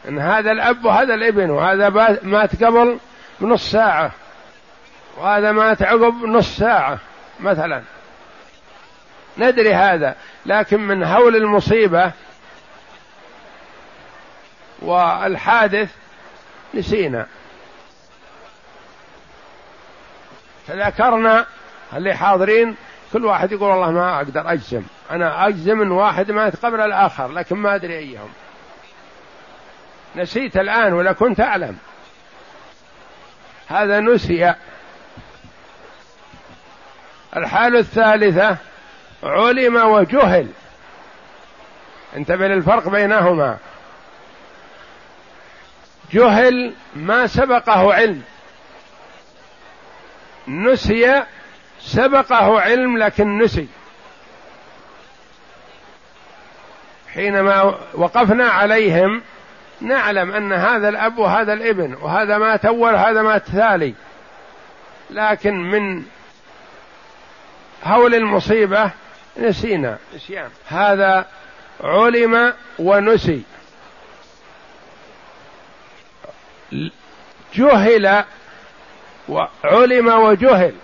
ان 0.10 0.19
هذا 0.19 0.51
الاب 0.51 0.86
وهذا 0.86 1.13
الابن 1.13 1.49
وهذا 1.49 2.17
مات 2.23 2.63
قبل 2.63 2.99
بنص 3.41 3.71
ساعة 3.71 4.12
وهذا 5.17 5.52
مات 5.52 5.82
عقب 5.82 6.13
نص 6.23 6.58
ساعة 6.58 6.97
مثلا 7.39 7.84
ندري 9.38 9.73
هذا 9.73 10.15
لكن 10.45 10.80
من 10.80 11.04
هول 11.04 11.36
المصيبة 11.36 12.12
والحادث 14.82 15.89
نسينا 16.73 17.28
تذكرنا 20.67 21.45
اللي 21.93 22.13
حاضرين 22.15 22.76
كل 23.13 23.26
واحد 23.26 23.52
يقول 23.52 23.69
والله 23.69 23.91
ما 23.91 24.17
اقدر 24.17 24.52
اجزم 24.54 24.82
انا 25.12 25.47
اجزم 25.47 25.82
ان 25.82 25.91
واحد 25.91 26.32
مات 26.32 26.65
قبل 26.65 26.82
الاخر 26.82 27.28
لكن 27.32 27.56
ما 27.56 27.76
ادري 27.76 27.93
ايهم 27.97 28.30
نسيت 30.15 30.58
الان 30.58 30.93
ولا 30.93 31.12
كنت 31.13 31.39
اعلم 31.39 31.78
هذا 33.67 33.99
نسي 33.99 34.53
الحال 37.36 37.75
الثالثة 37.75 38.58
علم 39.23 39.75
وجهل 39.75 40.47
انتبه 42.15 42.47
للفرق 42.47 42.89
بينهما 42.89 43.58
جهل 46.12 46.73
ما 46.95 47.27
سبقه 47.27 47.93
علم 47.93 48.21
نسي 50.47 51.23
سبقه 51.82 52.62
علم 52.62 52.97
لكن 52.97 53.38
نسي 53.38 53.67
حينما 57.13 57.62
وقفنا 57.93 58.45
عليهم 58.49 59.21
نعلم 59.82 60.32
ان 60.32 60.54
هذا 60.54 60.90
الاب 60.90 61.18
وهذا 61.18 61.54
الابن 61.54 61.94
وهذا 62.02 62.38
مات 62.38 62.66
اول 62.66 62.96
هذا 62.96 63.22
مات 63.22 63.44
تالي 63.48 63.94
لكن 65.10 65.54
من 65.62 66.04
هول 67.84 68.16
المصيبه 68.16 68.92
نسينا 69.38 69.98
نسيان 70.16 70.50
هذا 70.68 71.26
علم 71.84 72.54
ونسي 72.80 73.44
جهل 77.56 78.24
وعلم 79.30 80.08
وجهل 80.08 80.76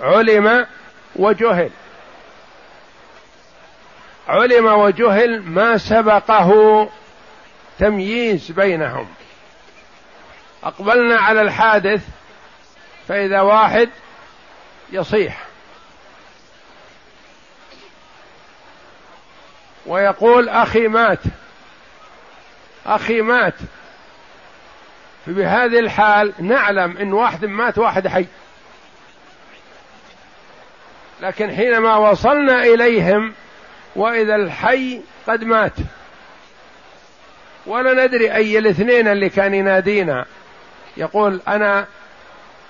علم 0.00 0.66
وجهل 1.16 1.70
علم 4.28 4.66
وجهل 4.66 5.42
ما 5.42 5.78
سبقه 5.78 6.50
تمييز 7.78 8.50
بينهم 8.52 9.08
اقبلنا 10.64 11.16
على 11.18 11.40
الحادث 11.42 12.06
فاذا 13.08 13.40
واحد 13.40 13.88
يصيح 14.92 15.42
ويقول 19.86 20.48
اخي 20.48 20.88
مات 20.88 21.18
اخي 22.86 23.20
مات 23.20 23.54
فبهذه 25.26 25.78
الحال 25.78 26.32
نعلم 26.38 26.96
ان 26.96 27.12
واحد 27.12 27.44
مات 27.44 27.78
واحد 27.78 28.08
حي 28.08 28.26
لكن 31.20 31.54
حينما 31.56 31.96
وصلنا 31.96 32.62
اليهم 32.64 33.34
واذا 33.96 34.36
الحي 34.36 35.00
قد 35.28 35.44
مات 35.44 35.72
ولا 37.66 38.06
ندري 38.06 38.32
اي 38.34 38.58
الاثنين 38.58 39.08
اللي 39.08 39.28
كان 39.28 39.54
ينادينا 39.54 40.24
يقول 40.96 41.40
انا 41.48 41.86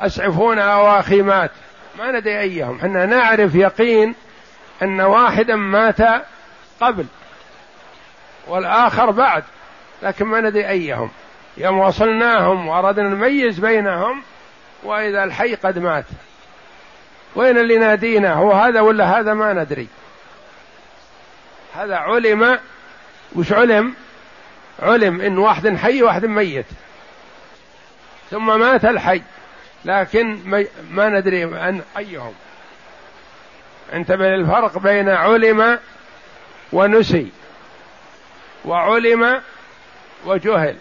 اسعفون 0.01 0.59
اواخي 0.59 1.23
مات 1.23 1.51
ما 1.99 2.11
ندري 2.13 2.41
ايهم 2.41 2.77
احنا 2.77 3.07
نعرف 3.07 3.55
يقين 3.55 4.15
ان 4.83 5.01
واحدا 5.01 5.57
مات 5.57 5.99
قبل 6.81 7.07
والاخر 8.49 9.11
بعد 9.11 9.45
لكن 10.03 10.25
ما 10.25 10.41
ندري 10.41 10.69
ايهم 10.69 11.11
يوم 11.57 11.79
وصلناهم 11.79 12.67
واردنا 12.69 13.09
نميز 13.09 13.59
بينهم 13.59 14.23
واذا 14.83 15.25
الحي 15.25 15.55
قد 15.55 15.79
مات 15.79 16.05
وين 17.37 17.59
اللي 17.59 17.79
نادينا 17.79 18.33
هو 18.35 18.53
هذا 18.53 18.81
ولا 18.81 19.21
هذا 19.21 19.35
ما 19.35 19.53
ندري 19.53 19.89
هذا 21.77 21.97
علم 21.97 22.59
وش 23.35 23.53
علم 23.53 23.95
علم 24.83 25.21
ان 25.21 25.39
واحد 25.39 25.77
حي 25.77 26.03
واحد 26.03 26.25
ميت 26.25 26.65
ثم 28.31 28.61
مات 28.61 28.85
الحي 28.85 29.23
لكن 29.85 30.39
ما 30.91 31.09
ندري 31.09 31.43
عن 31.43 31.83
ايهم 31.99 32.35
انتبه 33.93 34.29
للفرق 34.29 34.79
بين 34.79 35.09
علم 35.09 35.79
ونسي 36.73 37.29
وعلم 38.65 39.41
وجهل 40.25 40.77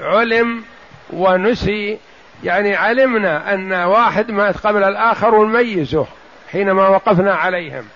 علم 0.00 0.64
ونسي 1.10 1.98
يعني 2.44 2.76
علمنا 2.76 3.54
ان 3.54 3.72
واحد 3.72 4.30
مات 4.30 4.56
قبل 4.58 4.84
الاخر 4.84 5.34
ونميزه 5.34 6.06
حينما 6.52 6.88
وقفنا 6.88 7.34
عليهم 7.34 7.88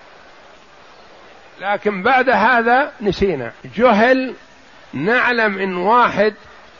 لكن 1.61 2.03
بعد 2.03 2.29
هذا 2.29 2.91
نسينا 3.01 3.51
جهل 3.75 4.33
نعلم 4.93 5.57
ان 5.59 5.77
واحد 5.77 6.33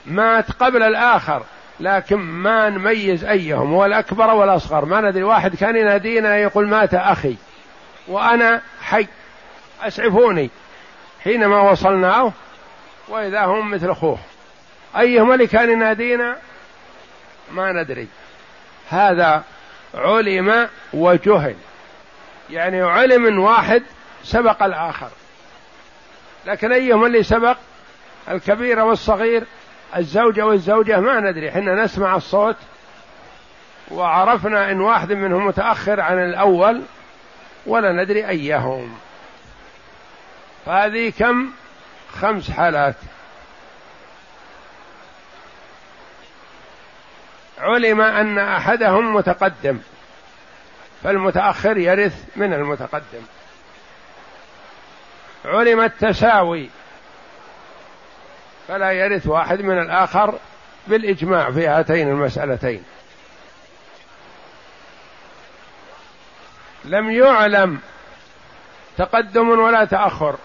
مات 0.06 0.52
قبل 0.52 0.84
الاخر 0.84 1.44
لكن 1.80 2.16
ما 2.18 2.70
نميز 2.70 3.24
ايهم 3.26 3.74
هو 3.74 3.86
الاكبر 3.86 4.34
ولا 4.34 4.60
ما 4.74 5.02
ندري 5.02 5.24
واحد 5.24 5.56
كان 5.56 5.76
ينادينا 5.76 6.38
يقول 6.38 6.68
مات 6.68 6.94
اخي 6.94 7.36
وانا 8.08 8.62
حي 8.82 9.08
اسعفوني 9.84 10.50
حينما 11.24 11.72
وصلناه 11.72 12.32
واذا 13.08 13.46
هم 13.46 13.72
مثل 13.72 13.90
اخوه 13.90 14.18
ايهم 14.98 15.34
اللي 15.34 15.48
كان 15.48 15.70
ينادينا 15.70 16.36
ما 17.52 17.72
ندري 17.72 18.08
هذا 18.90 19.44
علم 19.94 20.70
وجهل 20.94 21.56
يعني 22.50 22.82
علم 22.82 23.40
واحد 23.40 23.84
سبق 24.28 24.64
الآخر 24.64 25.10
لكن 26.46 26.72
أيهما 26.72 27.08
اللي 27.08 27.24
سبق 27.24 27.58
الكبير 28.30 28.80
والصغير 28.80 29.44
الزوجة 29.98 30.46
والزوجة 30.46 31.00
ما 31.00 31.20
ندري 31.20 31.52
حنا 31.52 31.84
نسمع 31.84 32.16
الصوت 32.16 32.56
وعرفنا 33.92 34.72
إن 34.72 34.82
واحد 34.82 35.12
منهم 35.12 35.46
متأخر 35.46 36.00
عن 36.02 36.20
الأول 36.20 36.82
ولا 37.66 38.04
ندري 38.04 38.28
أيهم 38.30 38.98
فهذه 40.66 41.14
كم 41.20 41.50
خمس 42.22 42.52
حالات 42.52 42.96
علم 47.62 48.02
أن 48.02 48.40
أحدهم 48.40 49.14
متقدم 49.16 49.80
فالمتأخر 51.04 51.78
يرث 51.78 52.24
من 52.36 52.54
المتقدم 52.54 53.22
علم 55.48 55.80
التساوي 55.82 56.70
فلا 58.68 58.92
يرث 58.92 59.28
واحد 59.28 59.62
من 59.62 59.80
الآخر 59.82 60.40
بالإجماع 60.88 61.52
في 61.52 61.68
هاتين 61.68 62.10
المسألتين 62.10 62.84
لم 66.86 67.12
يعلم 67.12 67.80
تقدم 68.98 69.50
ولا 69.60 69.86
تأخر 69.86 70.36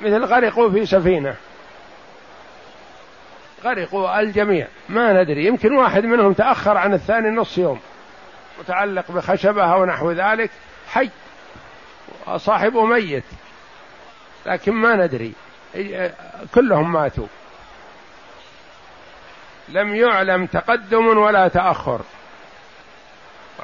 مثل 0.00 0.24
غرقوا 0.24 0.70
في 0.70 0.86
سفينة 0.86 1.34
غرقوا 3.64 4.20
الجميع 4.20 4.68
ما 4.88 5.22
ندري 5.22 5.46
يمكن 5.46 5.72
واحد 5.72 6.04
منهم 6.04 6.32
تأخر 6.32 6.76
عن 6.76 6.92
الثاني 6.94 7.30
نص 7.30 7.58
يوم 7.58 7.80
متعلق 8.60 9.12
بخشبة 9.12 9.72
أو 9.72 9.84
نحو 9.84 10.12
ذلك 10.12 10.50
حي 10.90 11.10
صاحبه 12.36 12.84
ميت 12.84 13.24
لكن 14.46 14.72
ما 14.72 14.94
ندري 14.96 15.32
كلهم 16.54 16.92
ماتوا 16.92 17.26
لم 19.68 19.94
يعلم 19.96 20.46
تقدم 20.46 21.06
ولا 21.18 21.48
تاخر 21.48 22.00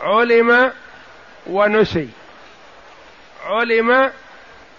علم 0.02 0.72
ونسي 1.46 2.08
علم 3.46 4.10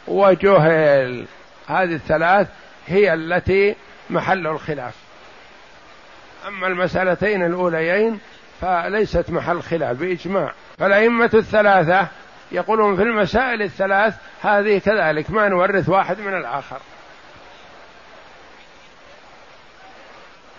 وجهل 0.07 1.25
هذه 1.67 1.95
الثلاث 1.95 2.47
هي 2.87 3.13
التي 3.13 3.75
محل 4.09 4.47
الخلاف 4.47 4.93
اما 6.47 6.67
المسالتين 6.67 7.45
الاوليين 7.45 8.19
فليست 8.61 9.25
محل 9.29 9.61
خلاف 9.61 9.97
باجماع 9.97 10.53
فالائمه 10.77 11.29
الثلاثه 11.33 12.07
يقولون 12.51 12.95
في 12.95 13.01
المسائل 13.03 13.61
الثلاث 13.61 14.13
هذه 14.43 14.77
كذلك 14.79 15.31
ما 15.31 15.47
نورث 15.49 15.89
واحد 15.89 16.19
من 16.19 16.33
الآخر 16.37 16.79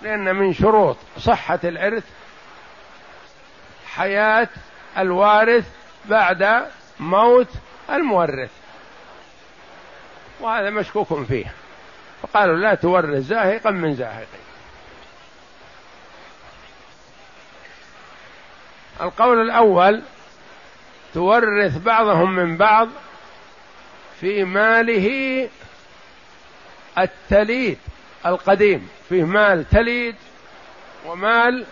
لأن 0.03 0.35
من 0.35 0.53
شروط 0.53 0.97
صحة 1.19 1.61
الإرث 1.65 2.05
حياة 3.87 4.49
الوارث 4.99 5.69
بعد 6.05 6.67
موت 7.01 7.49
المورث 7.91 8.51
وهذا 10.41 10.71
مشكوك 10.71 11.25
فيه 11.29 11.53
فقالوا 12.23 12.57
لا 12.57 12.75
تورث 12.75 13.19
زاهقا 13.23 13.71
من 13.71 13.95
زاهق 13.95 14.27
القول 19.03 19.39
الأول 19.41 20.03
تورث 21.17 21.79
بعضهم 21.79 22.37
من 22.37 22.57
بعض 22.57 22.89
في 24.21 24.45
ماله 24.45 25.49
التليد 26.99 27.79
القديم 28.27 28.89
فيه 29.09 29.25
مال 29.25 29.69
تليد 29.69 30.15
ومال 31.07 31.65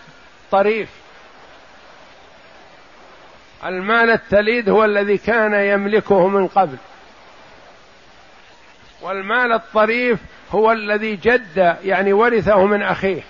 طريف 0.51 0.89
المال 3.65 4.11
التليد 4.11 4.69
هو 4.69 4.85
الذي 4.85 5.19
كان 5.19 5.55
يملكه 5.55 6.29
من 6.29 6.47
قبل 6.47 6.77
والمال 9.03 9.53
الطريف 9.53 10.19
هو 10.51 10.73
الذي 10.73 11.17
جد 11.17 11.77
يعني 11.85 12.13
ورثه 12.13 12.65
من 12.65 12.83
اخيه 12.83 13.23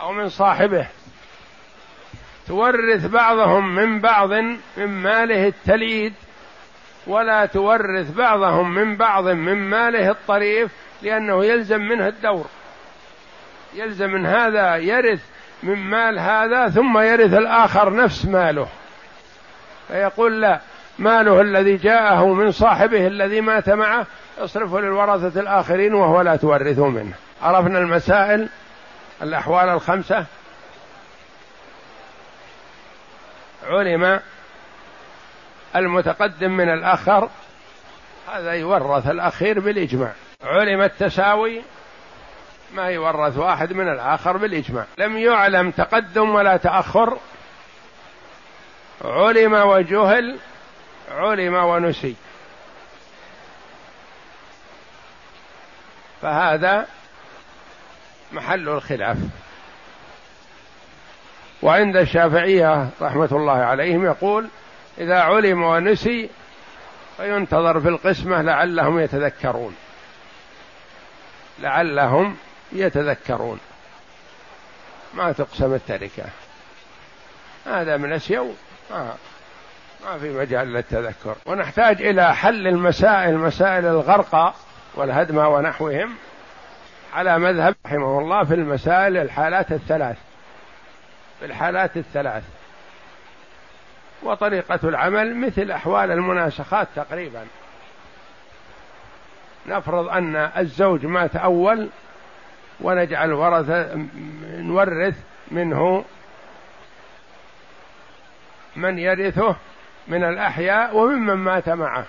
او 0.00 0.12
من 0.12 0.28
صاحبه 0.28 0.86
تورث 2.48 3.06
بعضهم 3.06 3.74
من 3.74 4.00
بعض 4.00 4.32
من 4.76 4.88
ماله 4.88 5.46
التليد 5.46 6.12
ولا 7.06 7.46
تورث 7.46 8.10
بعضهم 8.14 8.74
من 8.74 8.96
بعض 8.96 9.28
من 9.28 9.56
ماله 9.70 10.10
الطريف 10.10 10.70
لأنه 11.02 11.44
يلزم 11.44 11.80
منه 11.80 12.08
الدور 12.08 12.46
يلزم 13.74 14.10
من 14.10 14.26
هذا 14.26 14.76
يرث 14.76 15.20
من 15.62 15.76
مال 15.76 16.18
هذا 16.18 16.68
ثم 16.68 16.98
يرث 16.98 17.34
الآخر 17.34 17.94
نفس 17.94 18.26
ماله 18.26 18.66
فيقول 19.88 20.40
لا 20.42 20.60
ماله 20.98 21.40
الذي 21.40 21.76
جاءه 21.76 22.26
من 22.28 22.50
صاحبه 22.50 23.06
الذي 23.06 23.40
مات 23.40 23.70
معه 23.70 24.06
اصرفه 24.38 24.80
للورثة 24.80 25.40
الآخرين 25.40 25.94
وهو 25.94 26.20
لا 26.20 26.36
تورث 26.36 26.78
منه 26.78 27.14
عرفنا 27.42 27.78
المسائل 27.78 28.48
الأحوال 29.22 29.68
الخمسة 29.68 30.26
علم 33.70 34.20
المتقدم 35.76 36.50
من 36.56 36.68
الآخر 36.68 37.28
هذا 38.32 38.52
يورث 38.52 39.06
الأخير 39.06 39.60
بالإجماع 39.60 40.12
علم 40.44 40.80
التساوي 40.82 41.62
ما 42.74 42.86
يورث 42.86 43.36
واحد 43.38 43.72
من 43.72 43.88
الآخر 43.88 44.36
بالإجماع 44.36 44.84
لم 44.98 45.18
يعلم 45.18 45.70
تقدم 45.70 46.30
ولا 46.34 46.56
تأخر 46.56 47.18
علم 49.04 49.52
وجهل 49.54 50.38
علم 51.14 51.54
ونسي 51.54 52.16
فهذا 56.22 56.86
محل 58.32 58.68
الخلاف 58.68 59.18
وعند 61.62 61.96
الشافعية 61.96 62.88
رحمة 63.02 63.28
الله 63.32 63.52
عليهم 63.64 64.04
يقول 64.04 64.48
إذا 64.98 65.20
علم 65.20 65.62
ونسي 65.62 66.30
فينتظر 67.16 67.80
في 67.80 67.88
القسمة 67.88 68.42
لعلهم 68.42 68.98
يتذكرون 69.00 69.76
لعلهم 71.60 72.36
يتذكرون 72.72 73.58
ما 75.14 75.32
تقسم 75.32 75.74
التركة 75.74 76.24
هذا 77.66 77.96
من 77.96 78.12
أسيو 78.12 78.52
ما, 78.90 79.14
ما 80.04 80.18
في 80.18 80.28
مجال 80.30 80.72
للتذكر 80.72 81.34
ونحتاج 81.46 82.02
إلى 82.02 82.34
حل 82.34 82.66
المسائل 82.66 83.38
مسائل 83.38 83.86
الغرقى 83.86 84.54
والهدمة 84.94 85.48
ونحوهم 85.48 86.14
على 87.14 87.38
مذهب 87.38 87.74
رحمه 87.86 88.18
الله 88.18 88.44
في 88.44 88.54
المسائل 88.54 89.16
الحالات 89.16 89.72
الثلاث 89.72 90.16
في 91.42 91.48
الحالات 91.48 91.96
الثلاث 91.96 92.42
وطريقة 94.22 94.80
العمل 94.84 95.36
مثل 95.36 95.70
أحوال 95.70 96.10
المناسخات 96.10 96.88
تقريبا 96.96 97.46
نفرض 99.66 100.08
أن 100.08 100.36
الزوج 100.36 101.06
مات 101.06 101.36
أول 101.36 101.88
ونجعل 102.80 103.32
ورثة 103.32 104.06
نورث 104.44 105.14
منه 105.50 106.04
من 108.76 108.98
يرثه 108.98 109.56
من 110.08 110.24
الأحياء 110.24 110.96
وممن 110.96 111.34
مات 111.34 111.68
معه 111.68 112.04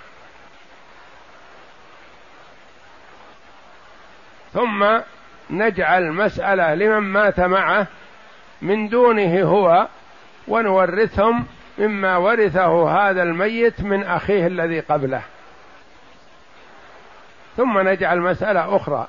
ثم 4.54 5.00
نجعل 5.50 6.12
مسألة 6.12 6.76
لمن 6.76 6.98
مات 6.98 7.40
معه 7.40 7.88
من 8.64 8.88
دونه 8.88 9.44
هو 9.44 9.88
ونورثهم 10.48 11.46
مما 11.78 12.18
ورثه 12.18 12.90
هذا 12.92 13.24
الميت 13.24 13.82
من 13.82 14.04
اخيه 14.04 14.48
الذي 14.48 14.80
قبله 14.80 15.22
ثم 17.58 17.80
نجعل 17.80 18.20
مساله 18.22 18.76
اخرى 18.76 19.08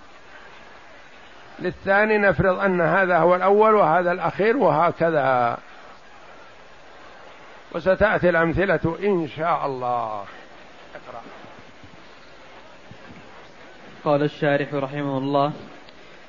للثاني 1.59 2.19
نفرض 2.19 2.59
ان 2.59 2.81
هذا 2.81 3.19
هو 3.19 3.35
الاول 3.37 3.75
وهذا 3.75 4.13
الاخير 4.13 4.57
وهكذا 4.57 5.57
وستاتي 7.73 8.29
الامثله 8.29 8.99
ان 9.03 9.29
شاء 9.37 9.67
الله 9.67 10.05
اقرا 10.95 11.23
قال 14.05 14.23
الشارح 14.23 14.75
رحمه 14.75 15.19
الله 15.19 15.53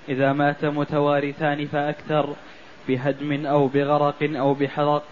اذا 0.09 0.33
مات 0.33 0.65
متوارثان 0.65 1.65
فاكثر 1.67 2.35
بهدم 2.87 3.45
أو 3.45 3.67
بغرق 3.67 4.15
أو 4.23 4.53
بحرق 4.53 5.03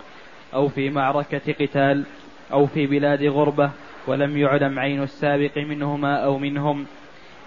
أو 0.54 0.68
في 0.68 0.90
معركة 0.90 1.54
قتال 1.54 2.04
أو 2.52 2.66
في 2.66 2.88
بلاد 2.88 3.24
غربة 3.24 3.72
ولم 4.08 4.38
يعلم 4.38 4.80
عين 4.80 5.04
السابق 5.04 5.58
منهما 5.58 6.24
أو 6.26 6.38
منهم 6.38 6.86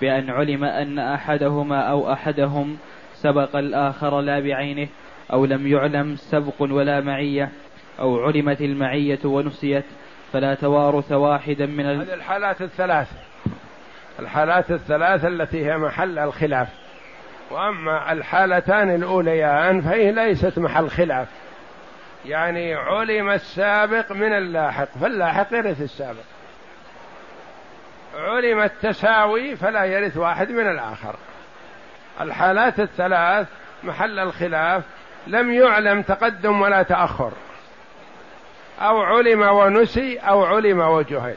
بأن 0.01 0.31
علم 0.31 0.65
أن 0.65 0.99
أحدهما 0.99 1.81
أو 1.91 2.13
أحدهم 2.13 2.77
سبق 3.15 3.57
الآخر 3.57 4.21
لا 4.21 4.41
بعينه 4.41 4.89
أو 5.33 5.45
لم 5.45 5.67
يعلم 5.67 6.15
سبق 6.17 6.53
ولا 6.63 7.01
معية 7.01 7.49
أو 8.01 8.21
علمت 8.25 8.61
المعية 8.61 9.19
ونسيت 9.25 9.85
فلا 10.33 10.55
توارث 10.55 11.13
واحدا 11.13 11.67
من 11.67 11.87
هذه 11.87 12.15
الحالات 12.15 12.63
الثلاث 12.63 13.11
الحالات 14.21 14.71
الثلاثه 14.71 15.29
التي 15.29 15.67
هي 15.67 15.77
محل 15.79 16.19
الخلاف 16.19 16.69
واما 17.51 18.13
الحالتان 18.13 18.95
الاوليان 18.95 19.81
فهي 19.83 20.13
ليست 20.13 20.59
محل 20.59 20.91
خلاف 20.91 21.29
يعني 22.25 22.75
علم 22.75 23.31
السابق 23.31 24.13
من 24.13 24.33
اللاحق 24.33 24.89
فاللاحق 25.01 25.53
يرث 25.53 25.81
السابق 25.83 26.23
علم 28.19 28.61
التساوي 28.61 29.57
فلا 29.57 29.85
يرث 29.85 30.17
واحد 30.17 30.51
من 30.51 30.69
الاخر 30.71 31.17
الحالات 32.21 32.81
الثلاث 32.81 33.47
محل 33.83 34.19
الخلاف 34.19 34.85
لم 35.27 35.53
يعلم 35.53 36.03
تقدم 36.03 36.61
ولا 36.61 36.83
تاخر 36.83 37.33
او 38.81 39.03
علم 39.03 39.43
ونسي 39.43 40.19
او 40.19 40.45
علم 40.45 40.81
وجهل 40.81 41.35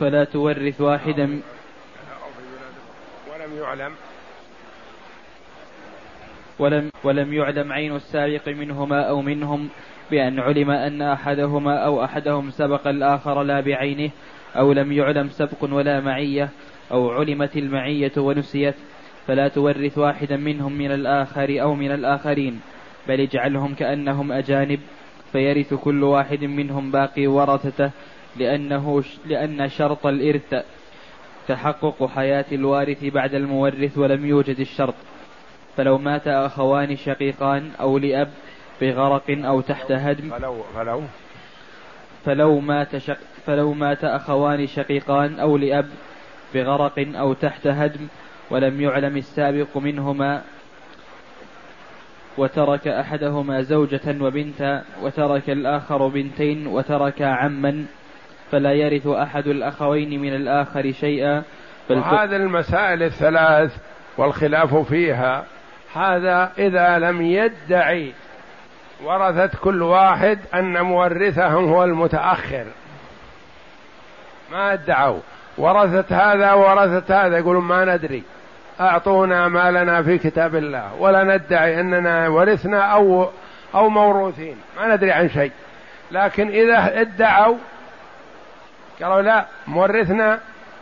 فلا 0.00 0.24
تورث 0.24 0.80
واحدا 0.80 1.40
ولم 3.52 3.60
يعلم 3.60 3.92
ولم 6.58 6.90
ولم 7.04 7.32
يعلم 7.32 7.72
عين 7.72 7.96
السابق 7.96 8.48
منهما 8.48 9.02
او 9.08 9.22
منهم 9.22 9.68
بان 10.10 10.40
علم 10.40 10.70
ان 10.70 11.02
احدهما 11.02 11.78
او 11.78 12.04
احدهم 12.04 12.50
سبق 12.50 12.86
الاخر 12.86 13.42
لا 13.42 13.60
بعينه 13.60 14.10
او 14.56 14.72
لم 14.72 14.92
يعلم 14.92 15.28
سبق 15.28 15.74
ولا 15.76 16.00
معيه 16.00 16.48
او 16.92 17.10
علمت 17.10 17.56
المعيه 17.56 18.12
ونسيت 18.16 18.74
فلا 19.26 19.48
تورث 19.48 19.98
واحدا 19.98 20.36
منهم 20.36 20.72
من 20.78 20.92
الاخر 20.92 21.62
او 21.62 21.74
من 21.74 21.90
الاخرين 21.94 22.60
بل 23.08 23.20
اجعلهم 23.20 23.74
كانهم 23.74 24.32
اجانب 24.32 24.80
فيرث 25.32 25.74
كل 25.74 26.04
واحد 26.04 26.44
منهم 26.44 26.90
باقي 26.90 27.26
ورثته 27.26 27.90
لانه 28.36 29.02
لان 29.26 29.68
شرط 29.68 30.06
الارث 30.06 30.54
تحقق 31.48 32.06
حياة 32.14 32.44
الوارث 32.52 33.04
بعد 33.04 33.34
المورث 33.34 33.98
ولم 33.98 34.26
يوجد 34.26 34.60
الشرط 34.60 34.94
فلو 35.76 35.98
مات 35.98 36.28
أخوان 36.28 36.96
شقيقان 36.96 37.70
أو 37.80 37.98
لأب 37.98 38.28
بغرق 38.82 39.22
أو 39.30 39.60
تحت 39.60 39.92
هدم 39.92 40.30
فلو 40.30 40.56
فلو 40.74 41.02
فلو 42.24 42.60
مات 42.60 42.96
شق 42.96 43.18
فلو 43.46 43.72
مات 43.72 44.04
أخوان 44.04 44.66
شقيقان 44.66 45.40
أو 45.40 45.56
لأب 45.56 45.88
بغرق 46.54 47.06
أو 47.18 47.32
تحت 47.32 47.66
هدم 47.66 48.06
ولم 48.50 48.80
يعلم 48.80 49.16
السابق 49.16 49.76
منهما 49.78 50.42
وترك 52.38 52.88
أحدهما 52.88 53.62
زوجة 53.62 54.16
وبنتا 54.20 54.82
وترك 55.02 55.50
الآخر 55.50 56.06
بنتين 56.08 56.66
وترك 56.66 57.22
عما 57.22 57.84
فلا 58.52 58.72
يرث 58.72 59.06
أحد 59.06 59.46
الأخوين 59.46 60.22
من 60.22 60.34
الآخر 60.34 60.92
شيئا 60.92 61.42
وهذا 61.90 62.36
المسائل 62.36 63.02
الثلاث 63.02 63.76
والخلاف 64.18 64.74
فيها 64.74 65.44
هذا 65.96 66.52
إذا 66.58 66.98
لم 66.98 67.22
يدعي 67.22 68.12
ورثت 69.04 69.56
كل 69.62 69.82
واحد 69.82 70.38
أن 70.54 70.80
مورثهم 70.80 71.64
هو 71.72 71.84
المتأخر 71.84 72.64
ما 74.52 74.72
ادعوا 74.72 75.18
ورثت 75.58 76.12
هذا 76.12 76.52
ورثت 76.52 77.10
هذا 77.10 77.38
يقولون 77.38 77.64
ما 77.64 77.84
ندري 77.84 78.22
أعطونا 78.80 79.48
ما 79.48 79.70
لنا 79.70 80.02
في 80.02 80.18
كتاب 80.18 80.54
الله 80.54 80.94
ولا 80.98 81.22
ندعي 81.36 81.80
أننا 81.80 82.28
ورثنا 82.28 82.80
أو 82.80 83.30
أو 83.74 83.88
موروثين 83.88 84.56
ما 84.80 84.94
ندري 84.94 85.12
عن 85.12 85.28
شيء 85.28 85.52
لكن 86.12 86.48
إذا 86.48 87.00
ادعوا 87.00 87.56
قالوا 89.02 89.22
لا 89.22 89.44
مورثنا 89.66 90.40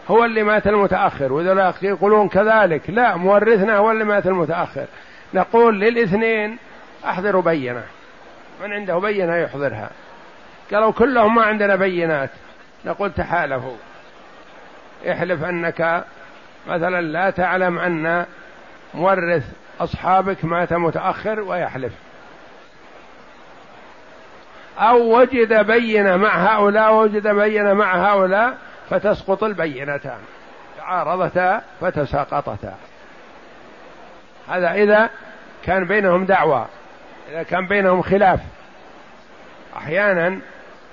هو 0.09 0.25
اللي 0.25 0.43
مات 0.43 0.67
المتأخر 0.67 1.33
وذولا 1.33 1.75
يقولون 1.83 2.29
كذلك 2.29 2.91
لا 2.91 3.17
مورثنا 3.17 3.77
هو 3.77 3.91
اللي 3.91 4.05
مات 4.05 4.27
المتأخر 4.27 4.87
نقول 5.35 5.81
للاثنين 5.81 6.59
أحضروا 7.05 7.43
بينة 7.43 7.83
من 8.63 8.73
عنده 8.73 8.99
بينة 8.99 9.37
يحضرها 9.37 9.91
قالوا 10.73 10.93
كلهم 10.93 11.35
ما 11.35 11.43
عندنا 11.43 11.77
بينات 11.77 12.31
نقول 12.85 13.13
تحالفوا 13.13 13.77
احلف 15.11 15.45
أنك 15.45 16.05
مثلا 16.69 17.01
لا 17.01 17.31
تعلم 17.31 17.79
أن 17.79 18.27
مورث 18.95 19.45
أصحابك 19.81 20.45
مات 20.45 20.73
متأخر 20.73 21.41
ويحلف 21.41 21.93
أو 24.79 25.19
وجد 25.21 25.67
بينة 25.67 26.17
مع 26.17 26.47
هؤلاء 26.57 26.93
ووجد 26.95 27.29
بينة 27.29 27.73
مع 27.73 28.13
هؤلاء 28.15 28.57
فتسقط 28.91 29.45
البينتان 29.45 30.19
تعارضتا 30.79 31.63
فتساقطتا 31.81 32.75
هذا 34.49 34.73
إذا 34.73 35.11
كان 35.65 35.85
بينهم 35.85 36.25
دعوة 36.25 36.67
إذا 37.31 37.43
كان 37.43 37.67
بينهم 37.67 38.03
خلاف 38.03 38.41
أحيانا 39.77 40.39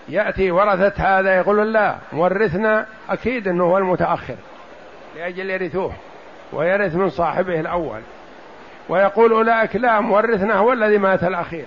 يأتي 0.09 0.51
ورثة 0.51 1.19
هذا 1.19 1.37
يقول 1.37 1.73
لا 1.73 1.95
مورثنا 2.13 2.85
أكيد 3.09 3.47
أنه 3.47 3.63
هو 3.63 3.77
المتأخر 3.77 4.35
لأجل 5.17 5.49
يرثوه 5.49 5.93
ويرث 6.53 6.95
من 6.95 7.09
صاحبه 7.09 7.59
الأول 7.59 8.01
ويقول 8.89 9.31
أولئك 9.31 9.75
لا 9.75 9.99
مورثنا 9.99 10.55
هو 10.55 10.73
الذي 10.73 10.97
مات 10.97 11.23
الأخير 11.23 11.65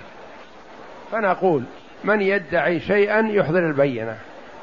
فنقول 1.13 1.63
من 2.07 2.21
يدعي 2.23 2.81
شيئا 2.81 3.29
يحضر 3.31 3.59
البينه 3.59 4.17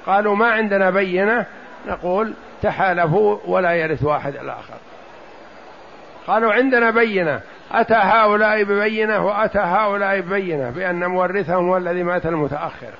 قالوا 0.06 0.36
ما 0.36 0.46
عندنا 0.48 0.90
بينه 0.90 1.46
نقول 1.88 2.34
تحالفوا 2.62 3.38
ولا 3.48 3.72
يرث 3.72 4.04
واحد 4.04 4.36
الاخر 4.36 4.74
قالوا 6.28 6.54
عندنا 6.54 6.90
بينه 6.90 7.42
اتى 7.72 7.94
هؤلاء 7.94 8.64
ببينه 8.64 9.26
واتى 9.26 9.60
هؤلاء 9.60 10.22
ببينه 10.22 10.70
بان 10.70 11.06
مورثهم 11.06 11.70
هو 11.70 11.78
الذي 11.78 12.04
مات 12.04 12.26
المتاخر 12.26 12.92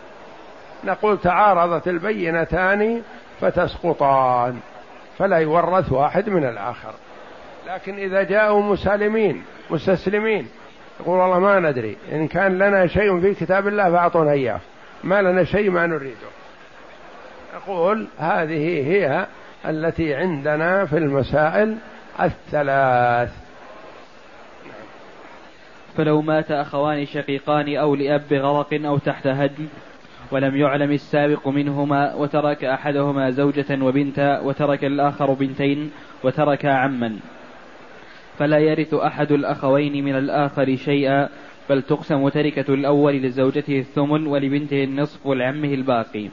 نقول 0.84 1.20
تعارضت 1.22 1.88
البينتان 1.88 3.02
فتسقطان 3.42 4.60
فلا 5.20 5.38
يورث 5.38 5.92
واحد 5.92 6.30
من 6.30 6.46
الاخر 6.46 6.94
لكن 7.68 7.96
اذا 7.98 8.24
جاءوا 8.24 8.62
مسالمين 8.62 9.44
مستسلمين 9.70 10.48
يقول 11.00 11.20
والله 11.20 11.40
ما 11.40 11.60
ندري 11.60 11.98
إن 12.12 12.28
كان 12.28 12.58
لنا 12.58 12.88
شيء 12.88 13.20
في 13.22 13.34
كتاب 13.34 13.68
الله 13.68 13.92
فأعطونا 13.92 14.32
إياه 14.32 14.60
ما 15.04 15.22
لنا 15.22 15.44
شيء 15.44 15.70
ما 15.70 15.88
نريده 15.88 16.28
يقول 17.54 18.08
هذه 18.18 18.86
هي 18.88 19.26
التي 19.66 20.16
عندنا 20.16 20.86
في 20.86 20.98
المسائل 20.98 21.78
الثلاث 22.22 23.34
فلو 25.98 26.22
مات 26.22 26.52
أخوان 26.52 27.06
شقيقان 27.06 27.76
أو 27.78 27.96
لأب 27.96 28.34
غرق 28.34 28.74
أو 28.86 28.98
تحت 28.98 29.28
هدم 29.28 29.68
ولم 30.32 30.58
يعلم 30.58 30.92
السابق 30.92 31.48
منهما 31.48 32.14
وترك 32.14 32.64
أحدهما 32.64 33.30
زوجة 33.30 33.84
وبنتا 33.84 34.40
وترك 34.40 34.84
الآخر 34.86 35.34
بنتين 35.34 35.92
وترك 36.24 36.66
عما 36.66 37.18
فلا 38.40 38.58
يرث 38.58 38.94
أحد 38.94 39.32
الأخوين 39.32 40.06
من 40.06 40.16
الآخر 40.16 40.76
شيئا 40.76 41.30
بل 41.70 41.82
تقسم 41.82 42.30
تركة 42.30 42.74
الأول 42.74 43.14
لزوجته 43.16 43.80
الثمن 43.80 44.28
ولبنته 44.28 44.84
النصف 44.84 45.26
ولعمه 45.26 45.68
الباقي 45.68 46.30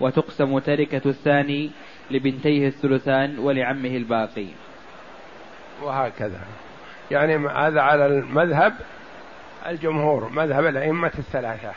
وتقسم 0.00 0.58
تركة 0.58 1.02
الثاني 1.06 1.70
لبنتيه 2.10 2.66
الثلثان 2.68 3.38
ولعمه 3.38 3.88
الباقي 3.96 4.46
وهكذا 5.82 6.40
يعني 7.10 7.36
هذا 7.48 7.80
على 7.80 8.06
المذهب 8.06 8.72
الجمهور 9.68 10.28
مذهب 10.32 10.66
الأئمة 10.66 11.10
الثلاثة 11.18 11.72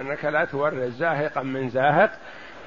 أنك 0.00 0.24
لا 0.24 0.44
تورث 0.44 0.82
زاهقا 0.96 1.42
من 1.42 1.68
زاهق 1.68 2.10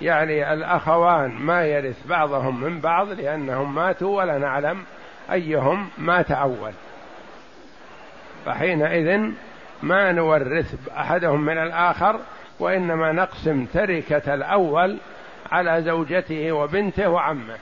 يعني 0.02 0.54
الأخوان 0.54 1.32
ما 1.32 1.66
يرث 1.66 2.08
بعضهم 2.08 2.62
من 2.64 2.80
بعض 2.80 3.10
لأنهم 3.10 3.76
ماتوا 3.76 4.18
ولا 4.18 4.38
نعلم 4.38 4.84
أيهم 5.32 5.88
مات 5.98 6.32
أول 6.32 6.74
فحينئذ 8.46 9.32
ما 9.84 10.12
نورث 10.12 10.76
أحدهم 10.98 11.42
من 11.46 11.58
الآخر 11.58 12.20
وإنما 12.60 13.12
نقسم 13.12 13.66
تركة 13.66 14.34
الأول 14.34 14.98
على 15.52 15.82
زوجته 15.84 16.52
وبنته 16.52 17.10
وعمه 17.10 17.56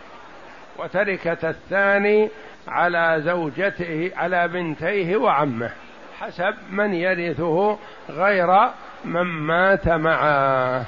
وتركة 0.79 1.49
الثاني 1.49 2.29
على 2.67 3.21
زوجته 3.25 4.11
على 4.15 4.47
بنتيه 4.47 5.17
وعمه 5.17 5.71
حسب 6.19 6.55
من 6.71 6.93
يرثه 6.93 7.77
غير 8.09 8.59
من 9.05 9.21
مات 9.23 9.87
معه 9.89 10.83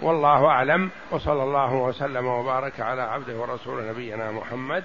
والله 0.00 0.46
اعلم 0.46 0.90
وصلى 1.10 1.42
الله 1.42 1.74
وسلم 1.74 2.26
وبارك 2.26 2.80
على 2.80 3.02
عبده 3.02 3.34
ورسوله 3.36 3.90
نبينا 3.90 4.30
محمد 4.30 4.84